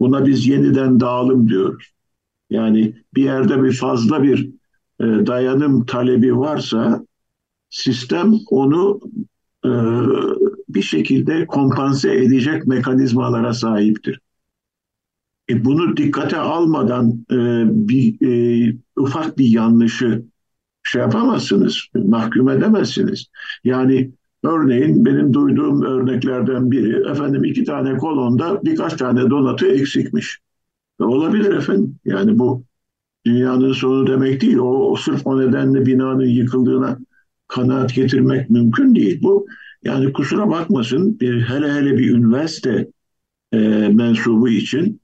[0.00, 1.92] Buna biz yeniden dağılım diyoruz.
[2.52, 4.50] Yani bir yerde bir fazla bir
[5.00, 7.06] e, dayanım talebi varsa
[7.70, 9.00] sistem onu
[9.64, 9.70] e,
[10.68, 14.20] bir şekilde kompanse edecek mekanizmalara sahiptir.
[15.50, 17.36] E, bunu dikkate almadan e,
[17.88, 20.22] bir e, ufak bir yanlışı
[20.82, 23.26] şey yapamazsınız, mahkum edemezsiniz.
[23.64, 24.10] Yani
[24.44, 30.38] örneğin benim duyduğum örneklerden biri efendim iki tane kolonda birkaç tane donatı eksikmiş.
[31.02, 31.96] E, olabilir efendim.
[32.04, 32.64] Yani bu
[33.26, 34.56] dünyanın sonu demek değil.
[34.56, 36.98] O, o sırf o nedenle binanın yıkıldığına
[37.48, 39.22] kanaat getirmek mümkün değil.
[39.22, 39.46] Bu
[39.84, 42.88] yani kusura bakmasın bir, hele hele bir üniversite
[43.52, 45.00] e, mensubu için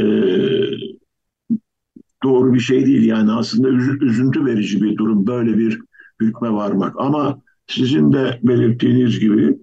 [0.00, 0.04] e,
[2.22, 3.04] doğru bir şey değil.
[3.04, 3.68] Yani aslında
[4.04, 5.78] üzüntü verici bir durum böyle bir
[6.20, 6.94] hükme varmak.
[6.98, 9.58] Ama sizin de belirttiğiniz gibi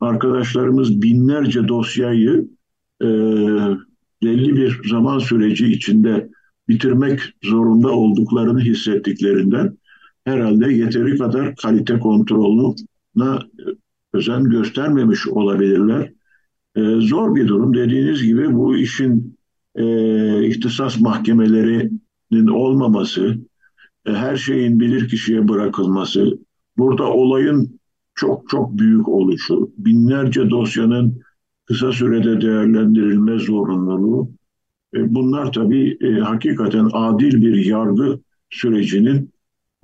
[0.00, 2.48] arkadaşlarımız binlerce dosyayı
[3.02, 3.08] e,
[4.22, 6.28] belli bir zaman süreci içinde
[6.68, 9.78] bitirmek zorunda olduklarını hissettiklerinden
[10.24, 13.38] herhalde yeteri kadar kalite kontrolüne
[14.12, 16.12] özen göstermemiş olabilirler.
[16.76, 17.74] E, zor bir durum.
[17.74, 19.38] Dediğiniz gibi bu işin
[19.74, 19.84] e,
[20.46, 23.38] ihtisas mahkemelerinin olmaması,
[24.06, 26.38] e, her şeyin bilir kişiye bırakılması,
[26.78, 27.78] burada olayın
[28.14, 31.20] çok çok büyük oluşu, binlerce dosyanın
[31.68, 34.30] kısa sürede değerlendirilme zorunluluğu,
[34.94, 39.30] e, bunlar tabii e, hakikaten adil bir yargı sürecinin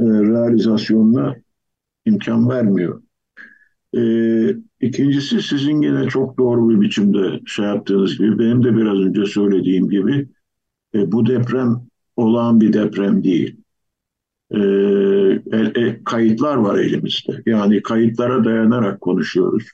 [0.01, 1.37] e, realizasyonuna
[2.05, 3.03] imkan vermiyor.
[3.97, 4.03] E,
[4.81, 9.91] ikincisi sizin yine çok doğru bir biçimde şey yaptığınız gibi benim de biraz önce söylediğim
[9.91, 10.29] gibi
[10.95, 11.81] e, bu deprem
[12.17, 13.57] olağan bir deprem değil.
[14.51, 14.59] E,
[15.53, 17.43] e, kayıtlar var elimizde.
[17.47, 19.65] Yani kayıtlara dayanarak konuşuyoruz.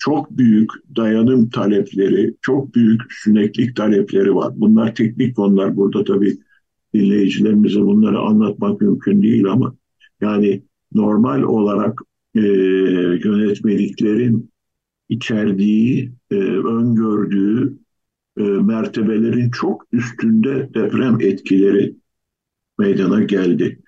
[0.00, 4.52] Çok büyük dayanım talepleri, çok büyük süneklik talepleri var.
[4.56, 5.76] Bunlar teknik konular.
[5.76, 6.38] Burada tabii
[6.94, 9.74] dinleyicilerimize bunları anlatmak mümkün değil ama
[10.20, 12.00] yani normal olarak
[12.34, 12.40] e,
[13.24, 14.50] yönetmeliklerin
[15.08, 17.78] içerdiği, e, öngördüğü
[18.38, 21.94] e, mertebelerin çok üstünde deprem etkileri
[22.78, 23.80] meydana geldi.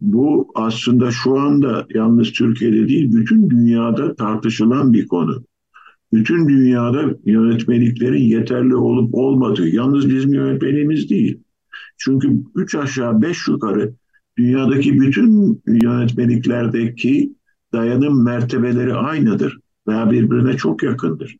[0.00, 5.44] Bu aslında şu anda yalnız Türkiye'de değil, bütün dünyada tartışılan bir konu.
[6.12, 11.38] Bütün dünyada yönetmeliklerin yeterli olup olmadığı, yalnız bizim yönetmeliğimiz değil.
[11.98, 13.94] Çünkü üç aşağı beş yukarı
[14.38, 17.32] dünyadaki bütün yönetmeliklerdeki
[17.72, 21.36] dayanım mertebeleri aynıdır veya birbirine çok yakındır.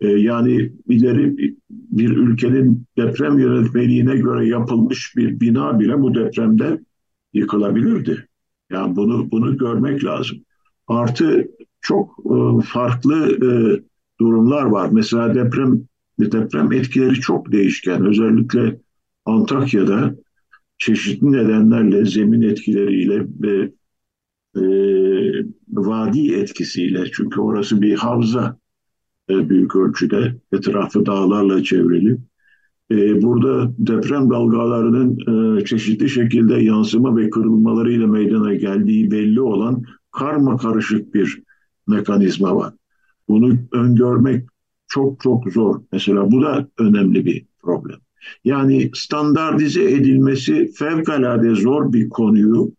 [0.00, 1.36] Ee, yani ileri
[1.70, 6.80] bir ülkenin deprem yönetmeliğine göre yapılmış bir bina bile bu depremde
[7.32, 8.28] yıkılabilirdi.
[8.70, 10.38] Yani bunu bunu görmek lazım.
[10.86, 11.48] Artı
[11.80, 13.48] çok e, farklı e,
[14.20, 14.88] durumlar var.
[14.92, 15.80] Mesela deprem
[16.20, 18.06] deprem etkileri çok değişken.
[18.06, 18.80] Özellikle
[19.24, 20.14] Antakya'da
[20.78, 23.72] çeşitli nedenlerle zemin etkileriyle ve
[24.56, 24.62] e,
[25.68, 28.58] vadi etkisiyle çünkü orası bir havza
[29.28, 32.18] büyük ölçüde etrafı dağlarla çevrili.
[33.22, 41.42] Burada deprem dalgalarının çeşitli şekilde yansıma ve kırılmalarıyla meydana geldiği belli olan karma karışık bir
[41.88, 42.74] mekanizma var.
[43.28, 44.48] Bunu öngörmek
[44.88, 45.80] çok çok zor.
[45.92, 47.98] Mesela bu da önemli bir problem.
[48.44, 52.72] Yani standartize edilmesi fevkalade zor bir konuyu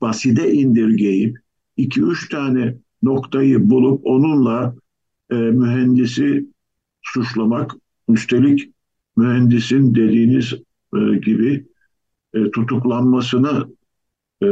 [0.00, 1.38] basite indirgeyip
[1.76, 4.74] iki üç tane noktayı bulup onunla
[5.30, 6.46] e, mühendisi
[7.02, 7.76] suçlamak,
[8.08, 8.70] üstelik
[9.16, 10.54] mühendisin dediğiniz
[10.96, 11.66] e, gibi
[12.34, 13.68] e, tutuklanmasına
[14.42, 14.46] e,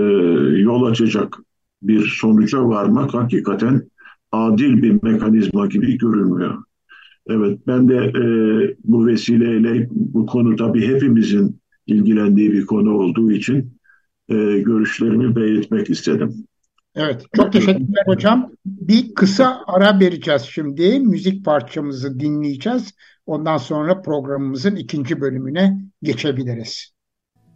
[0.60, 1.38] yol açacak
[1.82, 3.82] bir sonuca varmak hakikaten
[4.32, 6.62] adil bir mekanizma gibi görünmüyor.
[7.28, 8.22] Evet, ben de e,
[8.84, 13.72] bu vesileyle bu konu tabii hepimizin ilgilendiği bir konu olduğu için
[14.28, 16.46] e, görüşlerimi belirtmek istedim.
[16.94, 18.52] Evet, çok teşekkürler hocam.
[18.66, 21.00] Bir kısa ara vereceğiz şimdi.
[21.00, 22.94] Müzik parçamızı dinleyeceğiz.
[23.26, 26.92] Ondan sonra programımızın ikinci bölümüne geçebiliriz.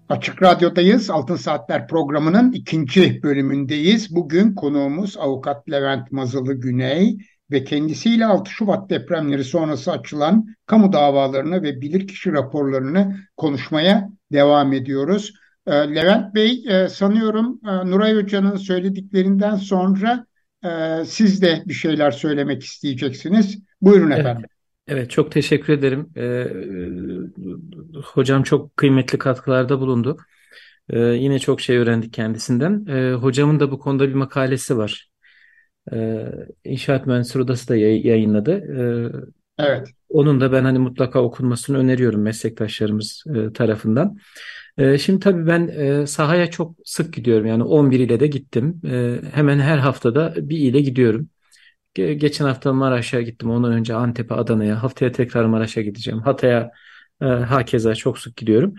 [0.08, 1.10] Açık Radyo'dayız.
[1.10, 4.16] Altın Saatler programının ikinci bölümündeyiz.
[4.16, 7.18] Bugün konuğumuz Avukat Levent Mazılı Güney
[7.50, 15.32] ve kendisiyle 6 Şubat depremleri sonrası açılan kamu davalarını ve bilirkişi raporlarını konuşmaya devam ediyoruz.
[15.66, 20.26] Ee, Levent Bey e, sanıyorum e, Nuray Hoca'nın söylediklerinden sonra
[20.64, 20.68] e,
[21.04, 23.58] siz de bir şeyler söylemek isteyeceksiniz.
[23.80, 24.44] Buyurun efendim.
[24.48, 24.53] Evet,
[25.08, 26.10] çok teşekkür ederim.
[26.16, 26.46] Ee,
[28.04, 30.16] hocam çok kıymetli katkılarda bulundu.
[30.90, 32.86] Ee, yine çok şey öğrendik kendisinden.
[32.88, 35.10] Ee, hocamın da bu konuda bir makalesi var.
[35.92, 36.26] Ee,
[36.64, 38.52] İnşaat Mühendisleri Odası da yay- yayınladı.
[38.52, 39.12] Ee,
[39.58, 39.88] Evet.
[40.08, 44.18] onun da ben hani mutlaka okunmasını öneriyorum meslektaşlarımız e, tarafından.
[44.78, 47.46] Ee, şimdi tabii ben e, sahaya çok sık gidiyorum.
[47.46, 48.80] Yani 11 ile de gittim.
[48.86, 51.28] Ee, hemen her haftada bir ile gidiyorum.
[51.94, 53.50] Ge- Geçen hafta Maraş'a gittim.
[53.50, 54.82] Ondan önce Antep'e, Adana'ya.
[54.82, 56.20] Haftaya tekrar Maraş'a gideceğim.
[56.20, 56.70] Hatay'a
[57.22, 58.74] e, hakeza çok sık gidiyorum.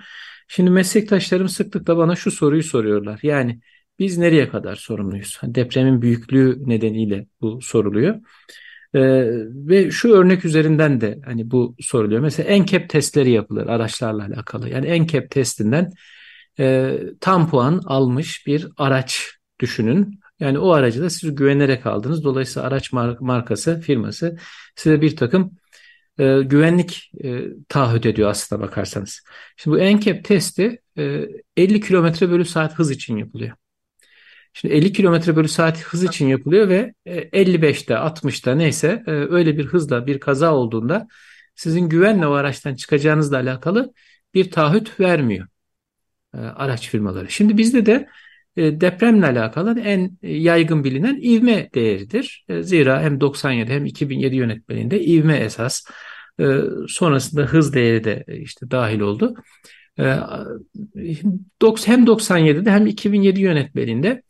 [0.48, 3.20] Şimdi meslektaşlarım sıklıkla bana şu soruyu soruyorlar.
[3.24, 3.60] Yani
[4.00, 5.40] biz nereye kadar sorumluyuz?
[5.44, 8.16] Depremin büyüklüğü nedeniyle bu soruluyor.
[8.94, 9.00] E,
[9.68, 12.22] ve şu örnek üzerinden de hani bu soruluyor.
[12.22, 14.70] Mesela NCAP testleri yapılır araçlarla alakalı.
[14.70, 15.92] Yani NCAP testinden
[16.60, 20.20] e, tam puan almış bir araç düşünün.
[20.40, 22.24] Yani o aracı da siz güvenerek aldınız.
[22.24, 24.38] Dolayısıyla araç mar- markası, firması
[24.76, 25.58] size bir takım
[26.20, 29.22] e, güvenlik e, taahhüt ediyor aslına bakarsanız.
[29.58, 31.28] Şimdi bu NCAP testi e,
[31.58, 33.58] 50 kilometre bölü saat hız için yapılıyor.
[34.54, 39.58] Şimdi 50 kilometre bölü saat hız için yapılıyor ve e, 55'te 60'ta neyse e, öyle
[39.58, 41.08] bir hızla bir kaza olduğunda
[41.56, 43.94] sizin güvenle o araçtan çıkacağınızla alakalı
[44.34, 45.48] bir taahhüt vermiyor
[46.34, 47.32] e, araç firmaları.
[47.32, 48.08] Şimdi bizde de e,
[48.58, 52.46] depremle alakalı en yaygın bilinen ivme değeridir.
[52.50, 55.86] E, Zira hem 97 hem 2007 yönetmeliğinde ivme esas.
[56.40, 56.46] E,
[56.88, 59.36] Sonrasında hız değeri de e, işte dahil oldu.
[60.00, 60.04] E,
[61.86, 64.22] Hem 97'de hem 2007 yönetmeliğinde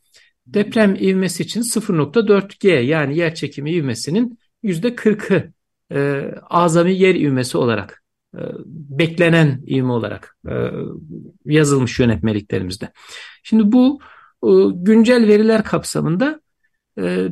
[0.46, 5.52] deprem ivmesi için 0.4G yani yer çekimi ivmesinin %40'ı
[5.92, 8.02] e, azami yer ivmesi olarak
[8.34, 10.54] e, beklenen ivme olarak e,
[11.44, 12.92] yazılmış yönetmeliklerimizde.
[13.42, 14.15] Şimdi bu e,
[14.74, 16.40] güncel veriler kapsamında
[16.98, 17.28] e,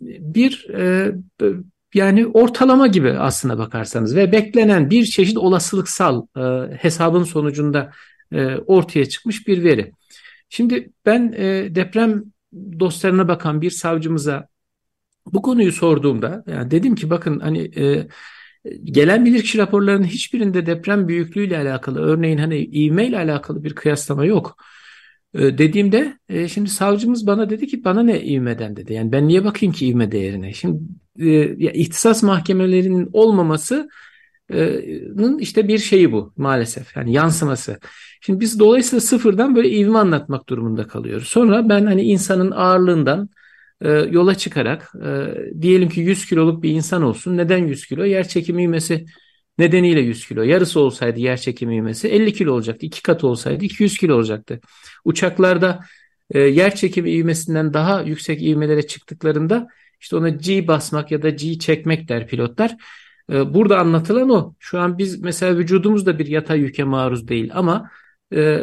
[0.00, 1.46] bir e, e,
[1.94, 6.40] yani ortalama gibi aslına bakarsanız ve beklenen bir çeşit olasılıksal e,
[6.76, 7.92] hesabın sonucunda
[8.32, 9.92] e, ortaya çıkmış bir veri.
[10.48, 12.24] Şimdi ben e, deprem
[12.80, 14.48] dosyalarına bakan bir savcımıza
[15.26, 18.08] bu konuyu sorduğumda yani dedim ki bakın hani e,
[18.84, 24.56] gelen bilirkişi raporlarının hiçbirinde deprem büyüklüğüyle alakalı örneğin hani ivme ile alakalı bir kıyaslama yok.
[25.36, 28.92] E, dediğimde e, şimdi savcımız bana dedi ki bana ne ivmeden dedi.
[28.92, 30.52] Yani ben niye bakayım ki ivme değerine?
[30.52, 30.80] Şimdi
[31.18, 31.28] e,
[31.58, 33.88] ya ihtisas mahkemelerinin olmaması
[34.50, 37.78] nın işte bir şeyi bu maalesef yani yansıması.
[38.20, 41.28] Şimdi biz dolayısıyla sıfırdan böyle ivme anlatmak durumunda kalıyoruz.
[41.28, 43.28] Sonra ben hani insanın ağırlığından
[43.80, 47.36] e, yola çıkarak e, diyelim ki 100 kiloluk bir insan olsun.
[47.36, 48.04] Neden 100 kilo?
[48.04, 49.06] Yer çekimi ivmesi
[49.58, 50.42] nedeniyle 100 kilo.
[50.42, 52.86] Yarısı olsaydı yer çekimi ivmesi 50 kilo olacaktı.
[52.86, 54.60] İki katı olsaydı 200 kilo olacaktı.
[55.04, 55.80] Uçaklarda
[56.30, 59.68] e, yer çekimi ivmesinden daha yüksek ivmelere çıktıklarında
[60.00, 62.76] işte ona G basmak ya da G çekmek der pilotlar.
[63.32, 64.54] E, burada anlatılan o.
[64.58, 67.90] Şu an biz mesela vücudumuz da bir yatay yüke maruz değil ama
[68.34, 68.62] e,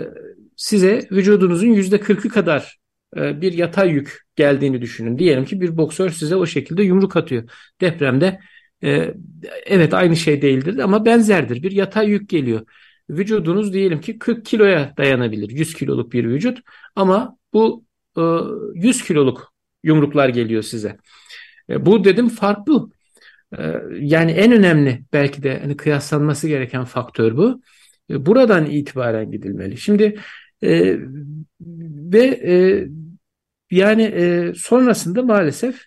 [0.56, 2.78] size vücudunuzun yüzde kırkı kadar
[3.18, 5.18] e, bir yatay yük geldiğini düşünün.
[5.18, 7.44] Diyelim ki bir boksör size o şekilde yumruk atıyor.
[7.82, 8.40] Depremde
[8.84, 9.14] e,
[9.66, 11.64] evet aynı şey değildir ama benzerdir.
[11.64, 12.66] Bir yatay yük geliyor.
[13.10, 15.50] Vücudunuz diyelim ki 40 kiloya dayanabilir.
[15.50, 16.60] 100 kiloluk bir vücut
[16.96, 17.86] ama bu
[18.18, 18.22] e,
[18.76, 19.54] 100 kiloluk
[19.84, 20.98] yumruklar geliyor size.
[21.70, 22.90] E, bu dedim farklı.
[23.58, 27.62] E, yani en önemli belki de hani kıyaslanması gereken faktör bu.
[28.10, 29.78] E, buradan itibaren gidilmeli.
[29.78, 30.20] Şimdi
[30.64, 30.98] e,
[32.14, 32.88] ve e,
[33.72, 35.86] yani e, sonrasında maalesef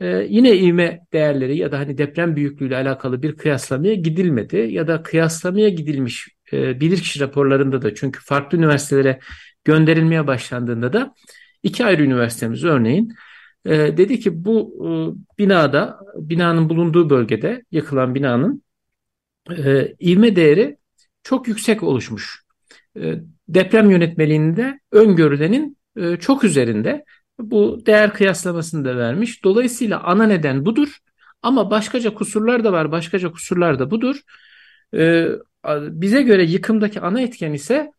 [0.00, 5.02] e, yine ivme değerleri ya da hani deprem büyüklüğüyle alakalı bir kıyaslamaya gidilmedi ya da
[5.02, 9.20] kıyaslamaya gidilmiş e, bilirkişi raporlarında da çünkü farklı üniversitelere
[9.64, 11.14] gönderilmeye başlandığında da
[11.62, 13.14] iki ayrı üniversitemiz örneğin
[13.64, 14.88] e, dedi ki bu e,
[15.38, 18.62] binada binanın bulunduğu bölgede yıkılan binanın
[19.50, 20.76] e, ivme değeri
[21.22, 22.42] çok yüksek oluşmuş.
[22.96, 23.14] E,
[23.48, 27.04] deprem yönetmeliğinde öngörülenin e, çok üzerinde
[27.38, 29.44] bu değer kıyaslamasını da vermiş.
[29.44, 30.98] Dolayısıyla ana neden budur
[31.42, 34.20] Ama başkaca kusurlar da var, başkaca kusurlar da budur.
[34.94, 35.28] Ee,
[35.80, 37.92] bize göre yıkımdaki ana etken ise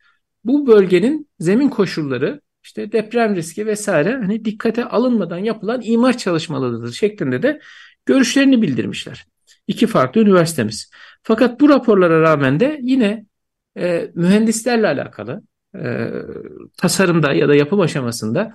[0.43, 7.43] bu bölgenin zemin koşulları, işte deprem riski vesaire hani dikkate alınmadan yapılan imar çalışmalarıdır şeklinde
[7.43, 7.59] de
[8.05, 9.27] görüşlerini bildirmişler.
[9.67, 10.91] İki farklı üniversitemiz.
[11.23, 13.25] Fakat bu raporlara rağmen de yine
[13.77, 15.41] e, mühendislerle alakalı
[15.75, 16.11] e,
[16.77, 18.53] tasarımda ya da yapım aşamasında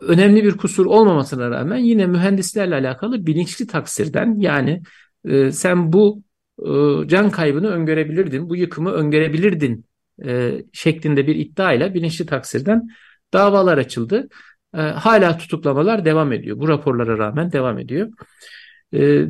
[0.00, 4.82] önemli bir kusur olmamasına rağmen yine mühendislerle alakalı bilinçli taksirden yani
[5.24, 6.22] e, sen bu
[6.58, 6.68] e,
[7.08, 9.86] can kaybını öngörebilirdin, bu yıkımı öngörebilirdin
[10.24, 12.88] e, şeklinde bir iddiayla bilinçli taksirden
[13.32, 14.28] davalar açıldı.
[14.74, 16.58] E, hala tutuklamalar devam ediyor.
[16.58, 18.08] Bu raporlara rağmen devam ediyor.
[18.94, 19.24] E,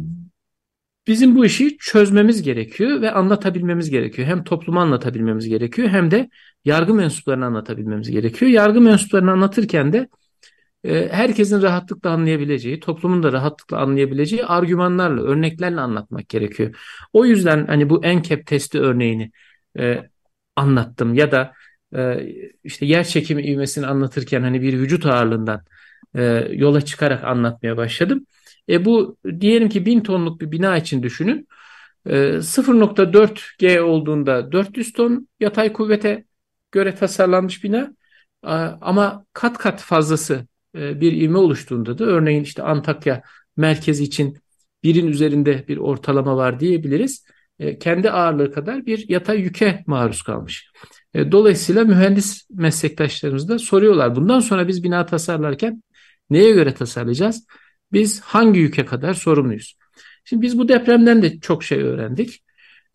[1.07, 4.29] bizim bu işi çözmemiz gerekiyor ve anlatabilmemiz gerekiyor.
[4.29, 6.29] Hem topluma anlatabilmemiz gerekiyor hem de
[6.65, 8.51] yargı mensuplarını anlatabilmemiz gerekiyor.
[8.51, 10.09] Yargı mensuplarını anlatırken de
[11.11, 16.77] herkesin rahatlıkla anlayabileceği, toplumun da rahatlıkla anlayabileceği argümanlarla, örneklerle anlatmak gerekiyor.
[17.13, 19.31] O yüzden hani bu enkep testi örneğini
[19.79, 20.11] e,
[20.57, 21.53] anlattım ya da
[21.97, 22.27] e,
[22.65, 25.63] işte yer çekimi ivmesini anlatırken hani bir vücut ağırlığından
[26.15, 26.23] e,
[26.53, 28.27] yola çıkarak anlatmaya başladım.
[28.69, 31.49] E bu diyelim ki 1000 tonluk bir bina için düşünün.
[32.07, 36.25] E, 0.4 G olduğunda 400 ton yatay kuvvete
[36.73, 37.97] göre tasarlanmış bina
[38.81, 43.23] ama kat kat fazlası bir ivme oluştuğunda da örneğin işte Antakya
[43.57, 44.39] merkezi için
[44.83, 47.25] birin üzerinde bir ortalama var diyebiliriz.
[47.59, 50.71] E, kendi ağırlığı kadar bir yatay yüke maruz kalmış.
[51.15, 54.17] E, dolayısıyla mühendis meslektaşlarımız da soruyorlar.
[54.17, 55.83] Bundan sonra biz bina tasarlarken
[56.31, 57.47] neye göre tasarlayacağız?
[57.93, 59.79] Biz hangi yüke kadar sorumluyuz?
[60.25, 62.43] Şimdi biz bu depremden de çok şey öğrendik.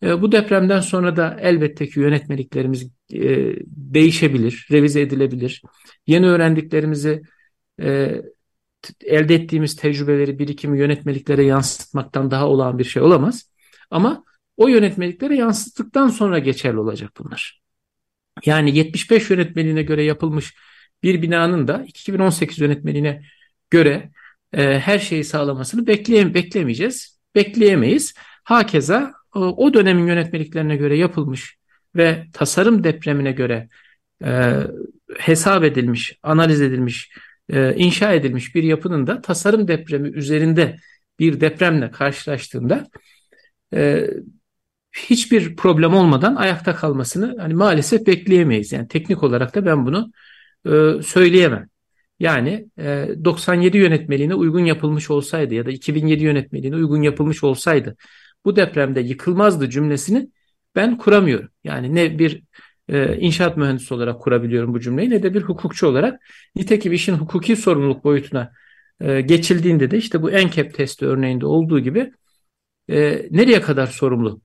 [0.02, 2.90] Bu depremden sonra da elbette ki yönetmeliklerimiz
[3.66, 5.62] değişebilir, revize edilebilir.
[6.06, 7.22] Yeni öğrendiklerimizi
[7.82, 8.22] e,
[9.04, 13.50] elde ettiğimiz tecrübeleri, birikimi yönetmeliklere yansıtmaktan daha olan bir şey olamaz.
[13.90, 14.24] Ama
[14.56, 17.62] o yönetmeliklere yansıttıktan sonra geçerli olacak bunlar.
[18.46, 20.54] Yani 75 yönetmeliğine göre yapılmış
[21.02, 23.22] bir binanın da 2018 yönetmeliğine
[23.70, 24.10] göre
[24.52, 28.14] e, her şeyi sağlamasını bekleyem beklemeyeceğiz, bekleyemeyiz.
[28.44, 31.56] Hakeza o, o dönemin yönetmeliklerine göre yapılmış
[31.96, 33.68] ve tasarım depremine göre
[34.24, 34.60] e,
[35.18, 37.12] hesap edilmiş, analiz edilmiş
[37.52, 40.76] e, inşa edilmiş bir yapının da tasarım depremi üzerinde
[41.18, 42.86] bir depremle karşılaştığında
[43.74, 44.10] e,
[44.92, 48.72] hiçbir problem olmadan ayakta kalmasını hani maalesef bekleyemeyiz.
[48.72, 50.12] Yani teknik olarak da ben bunu
[50.66, 51.68] e, söyleyemem.
[52.20, 57.96] Yani e, 97 yönetmeliğine uygun yapılmış olsaydı ya da 2007 yönetmeliğine uygun yapılmış olsaydı
[58.44, 60.28] bu depremde yıkılmazdı cümlesini
[60.76, 61.48] ben kuramıyorum.
[61.64, 62.42] Yani ne bir
[62.88, 66.20] e, inşaat mühendisi olarak kurabiliyorum bu cümleyi ne de bir hukukçu olarak.
[66.56, 68.52] Nitekim işin hukuki sorumluluk boyutuna
[69.00, 72.12] e, geçildiğinde de işte bu enkep testi örneğinde olduğu gibi
[72.90, 74.40] e, nereye kadar sorumlu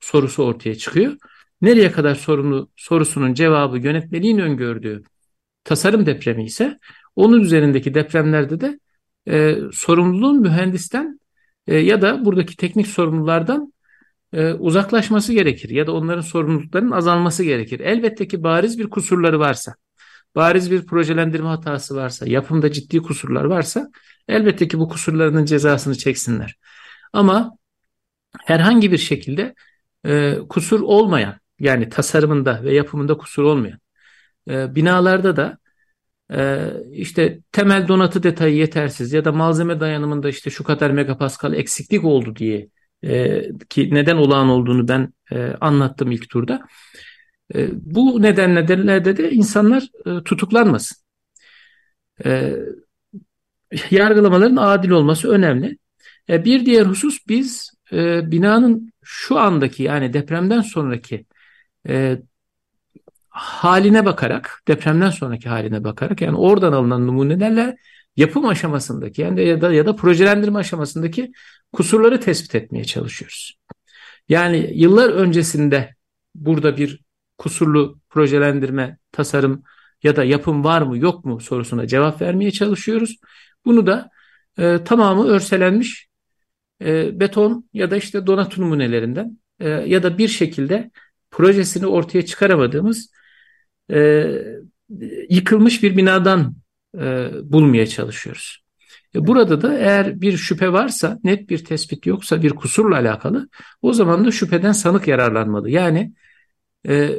[0.00, 1.16] sorusu ortaya çıkıyor.
[1.62, 5.02] Nereye kadar sorumlu sorusunun cevabı yönetmeliğin öngördüğü
[5.64, 6.78] tasarım depremi ise
[7.16, 8.80] onun üzerindeki depremlerde de
[9.28, 11.20] e, sorumluluğun mühendisten
[11.66, 13.72] e, ya da buradaki teknik sorumlulardan
[14.32, 17.80] e, uzaklaşması gerekir ya da onların sorumluluklarının azalması gerekir.
[17.80, 19.74] Elbette ki bariz bir kusurları varsa,
[20.34, 23.90] bariz bir projelendirme hatası varsa, yapımda ciddi kusurlar varsa
[24.28, 26.56] elbette ki bu kusurlarının cezasını çeksinler.
[27.12, 27.56] Ama
[28.46, 29.54] herhangi bir şekilde
[30.04, 33.78] e, kusur olmayan yani tasarımında ve yapımında kusur olmayan
[34.50, 35.58] e, binalarda da
[36.34, 42.04] e, işte temel donatı detayı yetersiz ya da malzeme dayanımında işte şu kadar megapascal eksiklik
[42.04, 42.68] oldu diye
[43.04, 46.66] e, ki neden olağan olduğunu ben e, anlattım ilk turda.
[47.54, 50.96] E, bu nedenlerle de insanlar e, tutuklanmasın.
[52.24, 52.56] E,
[53.90, 55.78] yargılamaların adil olması önemli.
[56.28, 61.26] E, bir diğer husus biz e, binanın şu andaki yani depremden sonraki
[61.88, 62.18] e,
[63.28, 67.76] haline bakarak, depremden sonraki haline bakarak yani oradan alınan numunelerle
[68.16, 71.32] yapım aşamasındaki yani ya da ya da projelendirme aşamasındaki
[71.72, 73.58] kusurları tespit etmeye çalışıyoruz.
[74.28, 75.94] Yani yıllar öncesinde
[76.34, 77.00] burada bir
[77.38, 79.62] kusurlu projelendirme, tasarım
[80.02, 83.18] ya da yapım var mı yok mu sorusuna cevap vermeye çalışıyoruz.
[83.64, 84.10] Bunu da
[84.58, 86.08] e, tamamı örselenmiş
[86.82, 90.90] e, beton ya da işte donat numunelerinden e, ya da bir şekilde
[91.30, 93.12] projesini ortaya çıkaramadığımız
[93.92, 94.28] e,
[95.28, 96.61] yıkılmış bir binadan
[97.00, 98.62] e, bulmaya çalışıyoruz.
[99.14, 103.48] E, burada da eğer bir şüphe varsa, net bir tespit yoksa bir kusurla alakalı
[103.82, 105.70] o zaman da şüpheden sanık yararlanmalı.
[105.70, 106.12] Yani
[106.88, 107.10] e,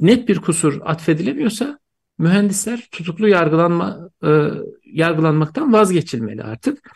[0.00, 1.78] net bir kusur atfedilemiyorsa
[2.18, 4.50] mühendisler tutuklu yargılanma e,
[4.84, 6.90] yargılanmaktan vazgeçilmeli artık.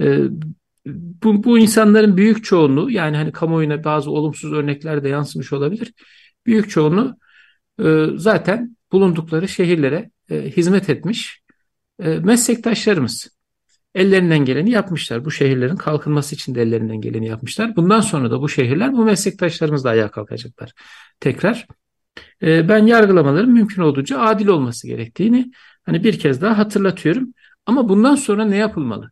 [0.00, 0.18] E,
[1.22, 5.92] bu, bu insanların büyük çoğunluğu yani hani kamuoyuna bazı olumsuz örnekler de yansımış olabilir.
[6.46, 7.16] Büyük çoğunluğu
[7.84, 11.39] e, zaten bulundukları şehirlere e, hizmet etmiş
[12.08, 13.28] meslektaşlarımız.
[13.94, 15.24] Ellerinden geleni yapmışlar.
[15.24, 17.76] Bu şehirlerin kalkınması için de ellerinden geleni yapmışlar.
[17.76, 20.72] Bundan sonra da bu şehirler bu meslektaşlarımızla ayağa kalkacaklar.
[21.20, 21.66] Tekrar
[22.42, 25.50] e, ben yargılamaların mümkün olduğunca adil olması gerektiğini
[25.82, 27.34] hani bir kez daha hatırlatıyorum.
[27.66, 29.10] Ama bundan sonra ne yapılmalı?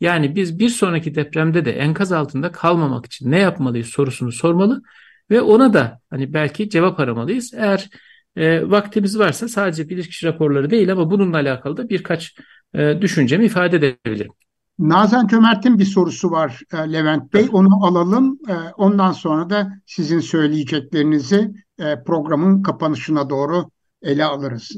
[0.00, 4.82] Yani biz bir sonraki depremde de enkaz altında kalmamak için ne yapmalıyız sorusunu sormalı
[5.30, 7.54] ve ona da hani belki cevap aramalıyız.
[7.54, 7.90] Eğer
[8.36, 12.36] e, vaktimiz varsa sadece bilirkişi raporları değil ama bununla alakalı da birkaç
[12.74, 14.32] e, düşüncemi ifade edebilirim.
[14.78, 17.46] Nazan Cömert'in bir sorusu var e, Levent Bey.
[17.52, 18.38] Onu alalım.
[18.48, 23.70] E, ondan sonra da sizin söyleyeceklerinizi e, programın kapanışına doğru
[24.02, 24.70] ele alırız.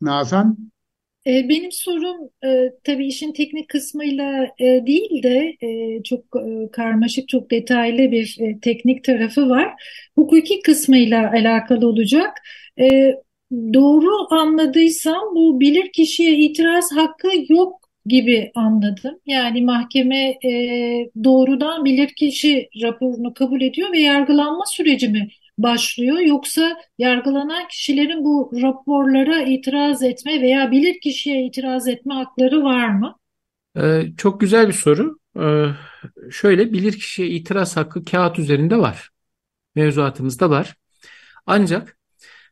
[0.00, 0.56] Nazan?
[1.26, 7.28] E, benim sorum e, tabii işin teknik kısmıyla e, değil de e, çok e, karmaşık,
[7.28, 9.74] çok detaylı bir e, teknik tarafı var.
[10.14, 12.30] Hukuki kısmıyla alakalı olacak.
[12.80, 13.14] E,
[13.52, 19.18] doğru anladıysam bu bilirkişiye itiraz hakkı yok gibi anladım.
[19.26, 20.50] Yani mahkeme e,
[21.24, 29.42] doğrudan bilirkişi raporunu kabul ediyor ve yargılanma süreci mi başlıyor yoksa yargılanan kişilerin bu raporlara
[29.42, 33.16] itiraz etme veya bilirkişiye itiraz etme hakları var mı?
[33.76, 35.18] Ee, çok güzel bir soru.
[35.40, 35.66] Ee,
[36.30, 39.10] şöyle bilirkişiye itiraz hakkı kağıt üzerinde var.
[39.74, 40.74] Mevzuatımızda var.
[41.46, 41.98] Ancak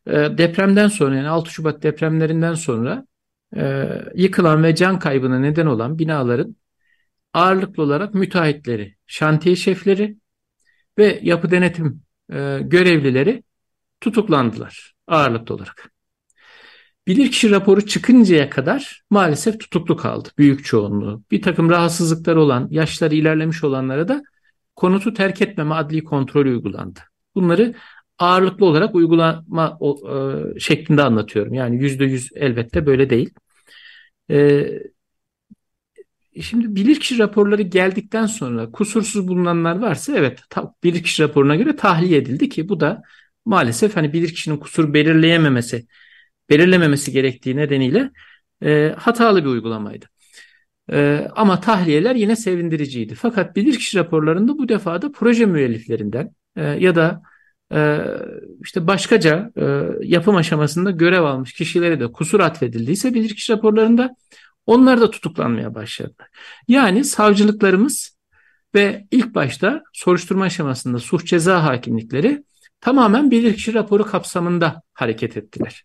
[0.06, 3.06] e, depremden sonra yani 6 Şubat depremlerinden sonra
[3.56, 6.56] e, yıkılan ve can kaybına neden olan binaların
[7.34, 10.16] ağırlıklı olarak müteahhitleri, şantiye şefleri
[10.98, 13.42] ve yapı denetim e, görevlileri
[14.00, 15.92] tutuklandılar ağırlıklı olarak.
[17.06, 21.22] Bilirkişi raporu çıkıncaya kadar maalesef tutuklu kaldı büyük çoğunluğu.
[21.30, 24.22] Bir takım rahatsızlıkları olan, yaşları ilerlemiş olanlara da
[24.76, 27.00] konutu terk etmeme adli kontrol uygulandı.
[27.34, 27.74] Bunları
[28.22, 29.78] ağırlıklı olarak uygulama
[30.56, 31.54] e, şeklinde anlatıyorum.
[31.54, 33.30] Yani yüzde yüz elbette böyle değil.
[34.30, 34.64] E,
[36.40, 40.40] Şimdi bilirkişi raporları geldikten sonra kusursuz bulunanlar varsa evet
[40.84, 43.02] bilirkişi raporuna göre tahliye edildi ki bu da
[43.44, 45.86] maalesef hani bilirkişinin kusur belirleyememesi,
[46.50, 48.10] belirlememesi gerektiği nedeniyle
[48.62, 50.06] e, hatalı bir uygulamaydı.
[50.92, 53.14] E, ama tahliyeler yine sevindiriciydi.
[53.14, 57.22] Fakat bilirkişi raporlarında bu defa da proje müelliflerinden ya da
[58.60, 59.64] işte başkaca e,
[60.02, 64.16] yapım aşamasında görev almış kişilere de kusur atfedildiyse bilirkişi raporlarında
[64.66, 66.28] onlar da tutuklanmaya başladılar.
[66.68, 68.16] Yani savcılıklarımız
[68.74, 72.44] ve ilk başta soruşturma aşamasında suç ceza hakimlikleri
[72.80, 75.84] tamamen bilirkişi raporu kapsamında hareket ettiler.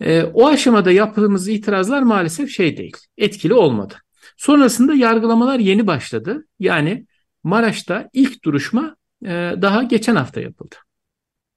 [0.00, 3.94] E, o aşamada yaptığımız itirazlar maalesef şey değil, etkili olmadı.
[4.36, 6.46] Sonrasında yargılamalar yeni başladı.
[6.58, 7.06] Yani
[7.44, 10.76] Maraş'ta ilk duruşma e, daha geçen hafta yapıldı.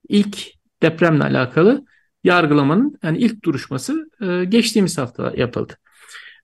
[0.09, 1.85] İlk depremle alakalı
[2.23, 5.77] yargılamanın yani ilk duruşması e, geçtiğimiz hafta yapıldı.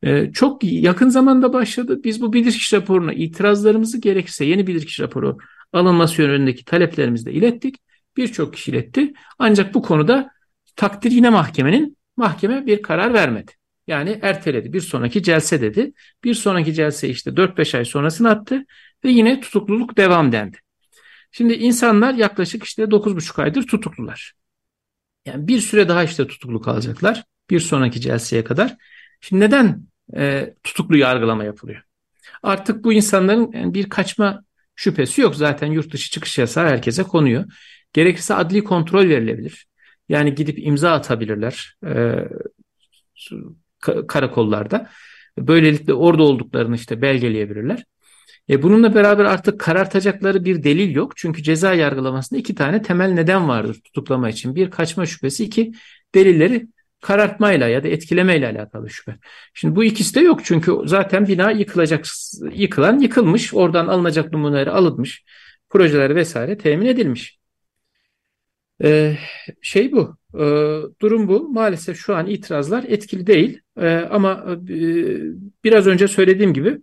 [0.03, 2.03] Ee, çok yakın zamanda başladı.
[2.03, 5.37] Biz bu bilirkişi raporuna itirazlarımızı gerekirse yeni bilirkişi raporu
[5.73, 7.75] alınması yönündeki taleplerimizi de ilettik.
[8.17, 9.13] Birçok kişi iletti.
[9.39, 10.29] Ancak bu konuda
[10.75, 13.51] takdir yine mahkemenin mahkeme bir karar vermedi.
[13.87, 14.73] Yani erteledi.
[14.73, 15.93] Bir sonraki celse dedi.
[16.23, 18.65] Bir sonraki celse işte 4-5 ay sonrasını attı
[19.03, 20.57] ve yine tutukluluk devam dendi.
[21.37, 24.33] Şimdi insanlar yaklaşık işte 9,5 aydır tutuklular.
[25.25, 27.23] Yani bir süre daha işte tutuklu kalacaklar.
[27.49, 28.75] Bir sonraki celseye kadar.
[29.21, 31.81] Şimdi neden e, tutuklu yargılama yapılıyor?
[32.43, 34.43] Artık bu insanların yani bir kaçma
[34.75, 35.35] şüphesi yok.
[35.35, 37.45] Zaten yurt dışı çıkış yasağı herkese konuyor.
[37.93, 39.67] Gerekirse adli kontrol verilebilir.
[40.09, 42.15] Yani gidip imza atabilirler e,
[44.07, 44.89] karakollarda.
[45.37, 47.85] Böylelikle orada olduklarını işte belgeleyebilirler.
[48.49, 51.17] E bununla beraber artık karartacakları bir delil yok.
[51.17, 54.55] Çünkü ceza yargılamasında iki tane temel neden vardır tutuklama için.
[54.55, 55.73] Bir kaçma şüphesi, iki
[56.15, 56.67] delilleri
[57.01, 59.15] karartmayla ya da etkilemeyle alakalı şüphe.
[59.53, 62.05] Şimdi bu ikisi de yok çünkü zaten bina yıkılacak,
[62.53, 65.23] yıkılan yıkılmış, oradan alınacak numuneleri alınmış,
[65.69, 67.39] projeler vesaire temin edilmiş.
[68.83, 69.17] Ee,
[69.61, 70.43] şey bu, e,
[71.01, 71.49] durum bu.
[71.49, 74.77] Maalesef şu an itirazlar etkili değil e, ama e,
[75.63, 76.77] biraz önce söylediğim gibi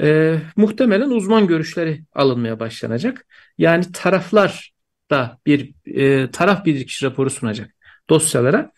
[0.00, 3.26] e, muhtemelen uzman görüşleri alınmaya başlanacak.
[3.58, 4.72] Yani taraflar
[5.10, 7.74] da bir e, taraf bilirkişi raporu sunacak
[8.10, 8.72] dosyalara.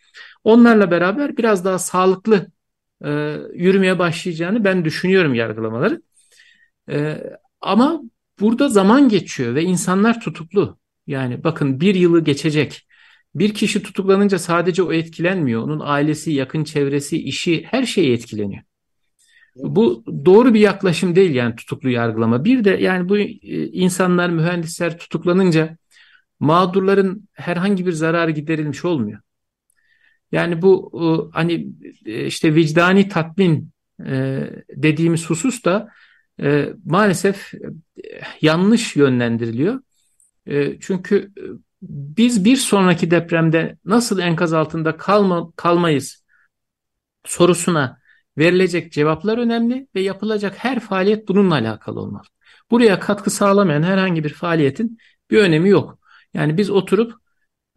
[0.44, 2.46] Onlarla beraber biraz daha sağlıklı
[3.04, 6.02] e, yürümeye başlayacağını ben düşünüyorum yargılamaları.
[6.90, 7.22] E,
[7.60, 8.02] ama
[8.40, 10.78] burada zaman geçiyor ve insanlar tutuklu.
[11.06, 12.86] Yani bakın bir yılı geçecek.
[13.34, 15.62] Bir kişi tutuklanınca sadece o etkilenmiyor.
[15.62, 18.62] Onun ailesi, yakın çevresi, işi her şey etkileniyor.
[19.56, 22.44] Bu doğru bir yaklaşım değil yani tutuklu yargılama.
[22.44, 23.28] Bir de yani bu e,
[23.66, 25.76] insanlar, mühendisler tutuklanınca
[26.40, 29.20] mağdurların herhangi bir zararı giderilmiş olmuyor.
[30.32, 31.68] Yani bu e, hani
[32.06, 33.72] e, işte vicdani tatmin
[34.70, 35.88] dediğimiz husus da
[36.84, 37.52] maalesef
[38.40, 39.80] yanlış yönlendiriliyor.
[40.80, 41.32] Çünkü
[41.82, 46.24] biz bir sonraki depremde nasıl enkaz altında kalma, kalmayız
[47.24, 48.01] sorusuna
[48.38, 52.24] verilecek cevaplar önemli ve yapılacak her faaliyet bununla alakalı olmalı.
[52.70, 54.98] Buraya katkı sağlamayan herhangi bir faaliyetin
[55.30, 55.98] bir önemi yok.
[56.34, 57.14] Yani biz oturup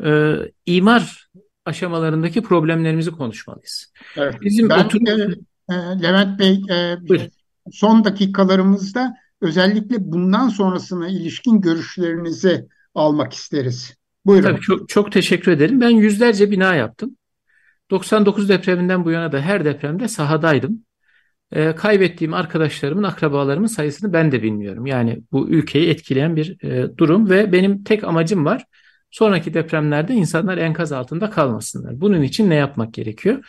[0.03, 0.35] e,
[0.65, 1.29] imar
[1.65, 3.93] aşamalarındaki problemlerimizi konuşmalıyız.
[4.17, 4.41] Evet.
[4.41, 5.09] Bizim ben, oturup...
[5.09, 5.13] e,
[5.69, 6.97] e Levent Bey e,
[7.71, 13.95] son dakikalarımızda özellikle bundan sonrasına ilişkin görüşlerinizi almak isteriz.
[14.25, 14.49] Buyurun.
[14.49, 15.81] Tabii çok, çok teşekkür ederim.
[15.81, 17.17] Ben yüzlerce bina yaptım.
[17.91, 20.85] 99 depreminden bu yana da her depremde sahadaydım.
[21.51, 24.85] E, kaybettiğim arkadaşlarımın, akrabalarımın sayısını ben de bilmiyorum.
[24.85, 28.65] Yani bu ülkeyi etkileyen bir e, durum ve benim tek amacım var.
[29.11, 32.01] Sonraki depremlerde insanlar enkaz altında kalmasınlar.
[32.01, 33.45] Bunun için ne yapmak gerekiyor?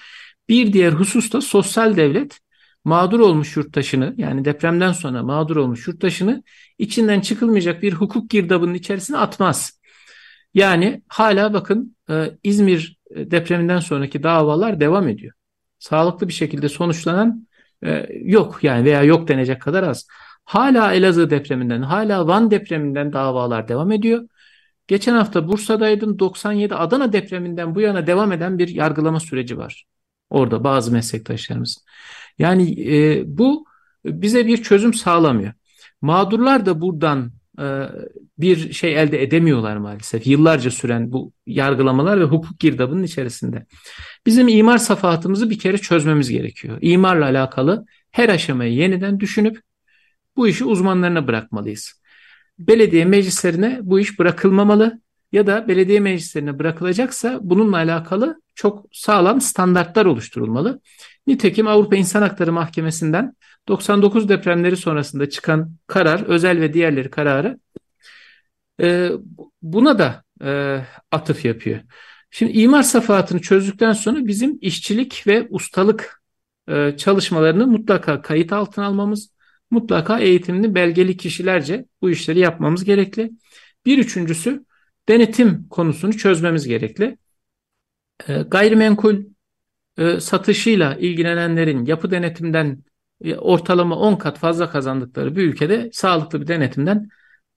[0.49, 2.39] Bir diğer husus da sosyal devlet
[2.85, 6.43] mağdur olmuş yurttaşını yani depremden sonra mağdur olmuş yurttaşını
[6.79, 9.81] içinden çıkılmayacak bir hukuk girdabının içerisine atmaz.
[10.55, 15.33] Yani hala bakın e, İzmir depreminden sonraki davalar devam ediyor.
[15.79, 17.47] Sağlıklı bir şekilde sonuçlanan
[17.85, 20.07] e, yok yani veya yok denecek kadar az.
[20.45, 24.29] Hala Elazığ depreminden, hala Van depreminden davalar devam ediyor.
[24.89, 26.19] Geçen hafta Bursa'daydım.
[26.19, 29.85] 97 Adana depreminden bu yana devam eden bir yargılama süreci var.
[30.31, 31.85] Orada bazı meslektaşlarımız.
[32.39, 33.67] Yani e, bu
[34.05, 35.53] bize bir çözüm sağlamıyor.
[36.01, 37.36] Mağdurlar da buradan e,
[38.39, 40.27] bir şey elde edemiyorlar maalesef.
[40.27, 43.67] Yıllarca süren bu yargılamalar ve hukuk girdabının içerisinde.
[44.27, 46.79] Bizim imar safahatımızı bir kere çözmemiz gerekiyor.
[46.81, 49.61] İmarla alakalı her aşamayı yeniden düşünüp
[50.37, 52.01] bu işi uzmanlarına bırakmalıyız.
[52.59, 55.01] Belediye meclislerine bu iş bırakılmamalı
[55.33, 60.81] ya da belediye meclislerine bırakılacaksa bununla alakalı çok sağlam standartlar oluşturulmalı.
[61.27, 63.33] Nitekim Avrupa İnsan Hakları Mahkemesi'nden
[63.69, 67.59] 99 depremleri sonrasında çıkan karar, özel ve diğerleri kararı
[68.81, 69.11] e,
[69.63, 71.81] buna da e, atıf yapıyor.
[72.31, 76.23] Şimdi imar safahatını çözdükten sonra bizim işçilik ve ustalık
[76.69, 79.31] e, çalışmalarını mutlaka kayıt altına almamız,
[79.71, 83.31] mutlaka eğitimli belgeli kişilerce bu işleri yapmamız gerekli.
[83.87, 84.65] Bir üçüncüsü
[85.09, 87.19] denetim konusunu çözmemiz gerekli.
[88.29, 89.25] E, gayrimenkul
[89.99, 92.85] e, satışıyla ilgilenenlerin yapı denetimden
[93.39, 97.09] ortalama 10 kat fazla kazandıkları bir ülkede sağlıklı bir denetimden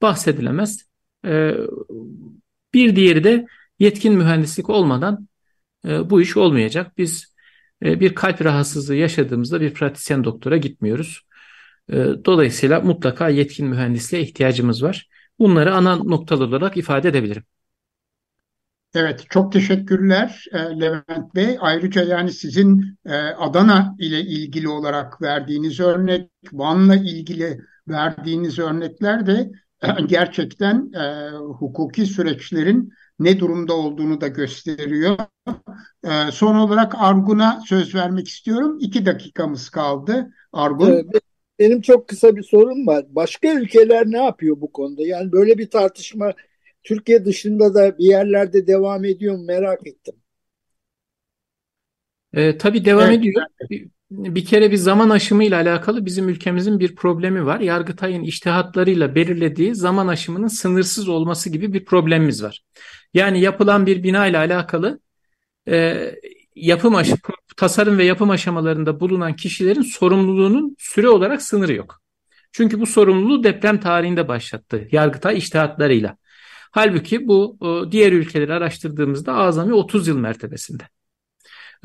[0.02, 0.88] bahsedilemez.
[1.26, 1.54] E,
[2.74, 3.46] bir diğeri de
[3.78, 5.28] yetkin mühendislik olmadan
[5.88, 6.98] e, bu iş olmayacak.
[6.98, 7.34] Biz
[7.82, 11.22] bir kalp rahatsızlığı yaşadığımızda bir pratisyen doktora gitmiyoruz.
[12.24, 15.08] Dolayısıyla mutlaka yetkin mühendisliğe ihtiyacımız var.
[15.38, 17.44] Bunları ana noktalar olarak ifade edebilirim.
[18.94, 21.56] Evet, çok teşekkürler e, Levent Bey.
[21.60, 29.50] Ayrıca yani sizin e, Adana ile ilgili olarak verdiğiniz örnek, Van'la ilgili verdiğiniz örnekler de
[29.82, 30.92] e, gerçekten
[31.58, 35.16] hukuki süreçlerin ne durumda olduğunu da gösteriyor.
[36.30, 38.78] Son olarak Argun'a söz vermek istiyorum.
[38.80, 40.30] İki dakikamız kaldı.
[40.52, 41.10] Argun.
[41.58, 43.04] Benim çok kısa bir sorum var.
[43.08, 45.02] Başka ülkeler ne yapıyor bu konuda?
[45.02, 46.32] Yani böyle bir tartışma
[46.84, 50.14] Türkiye dışında da bir yerlerde devam ediyor mu merak ettim.
[52.34, 53.18] E, tabii devam evet.
[53.18, 53.42] ediyor.
[53.70, 57.60] Bir, bir kere bir zaman aşımıyla alakalı bizim ülkemizin bir problemi var.
[57.60, 62.64] Yargıtay'ın iştihatlarıyla belirlediği zaman aşımının sınırsız olması gibi bir problemimiz var.
[63.14, 65.00] Yani yapılan bir bina ile alakalı
[65.68, 66.10] e,
[66.54, 67.14] yapım aşı,
[67.56, 72.00] tasarım ve yapım aşamalarında bulunan kişilerin sorumluluğunun süre olarak sınırı yok.
[72.52, 76.16] Çünkü bu sorumluluğu deprem tarihinde başlattı Yargıtay iştihatlarıyla.
[76.70, 77.58] Halbuki bu
[77.90, 80.82] diğer ülkeleri araştırdığımızda azami 30 yıl mertebesinde.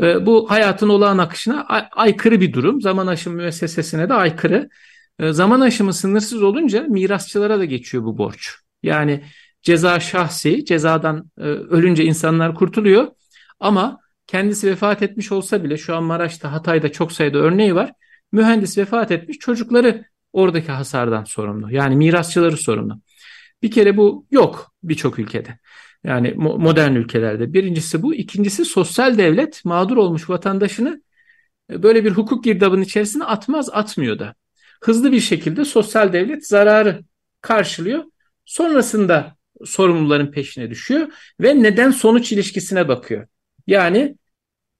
[0.01, 2.81] E, bu hayatın olağan akışına aykırı bir durum.
[2.81, 4.69] Zaman aşımı müessesesine de aykırı.
[5.19, 8.55] E, zaman aşımı sınırsız olunca mirasçılara da geçiyor bu borç.
[8.83, 9.23] Yani
[9.61, 13.07] ceza şahsi, cezadan e, ölünce insanlar kurtuluyor.
[13.59, 17.91] Ama kendisi vefat etmiş olsa bile şu an Maraş'ta, Hatay'da çok sayıda örneği var.
[18.31, 21.71] Mühendis vefat etmiş, çocukları oradaki hasardan sorumlu.
[21.71, 22.99] Yani mirasçıları sorumlu.
[23.61, 25.59] Bir kere bu yok birçok ülkede.
[26.03, 27.53] Yani modern ülkelerde.
[27.53, 28.15] Birincisi bu.
[28.15, 31.01] İkincisi sosyal devlet mağdur olmuş vatandaşını
[31.71, 34.35] e, böyle bir hukuk girdabının içerisine atmaz, atmıyor da.
[34.83, 37.03] Hızlı bir şekilde sosyal devlet zararı
[37.41, 38.03] karşılıyor.
[38.45, 39.35] Sonrasında
[39.65, 41.07] sorumluların peşine düşüyor
[41.41, 43.27] ve neden sonuç ilişkisine bakıyor.
[43.67, 44.17] Yani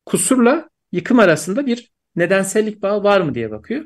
[0.06, 3.86] kusurla yıkım arasında bir nedensellik bağı var mı diye bakıyor.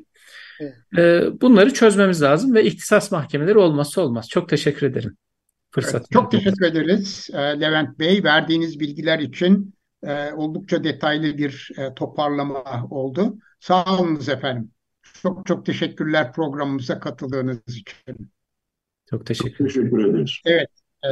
[0.59, 0.75] Evet.
[0.97, 4.29] E, bunları çözmemiz lazım ve ihtisas mahkemeleri olmazsa olmaz.
[4.29, 5.17] Çok teşekkür ederim.
[5.71, 8.23] Fırsat Evet, çok teşekkür ederiz e, Levent Bey.
[8.23, 13.37] Verdiğiniz bilgiler için e, oldukça detaylı bir e, toparlama oldu.
[13.59, 14.71] Sağ olunuz efendim.
[15.21, 18.31] Çok çok teşekkürler programımıza katıldığınız için.
[19.09, 19.67] Çok teşekkür ederim.
[19.67, 20.41] Teşekkür ederiz.
[20.45, 20.69] Evet,
[21.05, 21.09] e,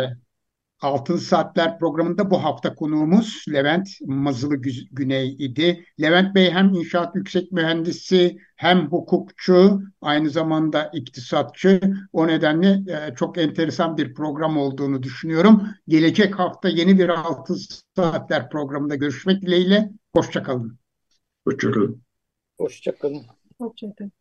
[0.81, 5.85] Altın Saatler programında bu hafta konuğumuz Levent Mazılı Gü- Güney idi.
[6.01, 11.81] Levent Bey hem inşaat yüksek mühendisi hem hukukçu, aynı zamanda iktisatçı.
[12.13, 15.67] O nedenle e, çok enteresan bir program olduğunu düşünüyorum.
[15.87, 17.57] Gelecek hafta yeni bir Altın
[17.95, 19.89] Saatler programında görüşmek dileğiyle.
[20.15, 20.79] Hoşçakalın.
[21.47, 22.01] Hoşçakalın.
[22.57, 23.21] Hoşçakalın.
[23.59, 24.11] Hoşçakalın.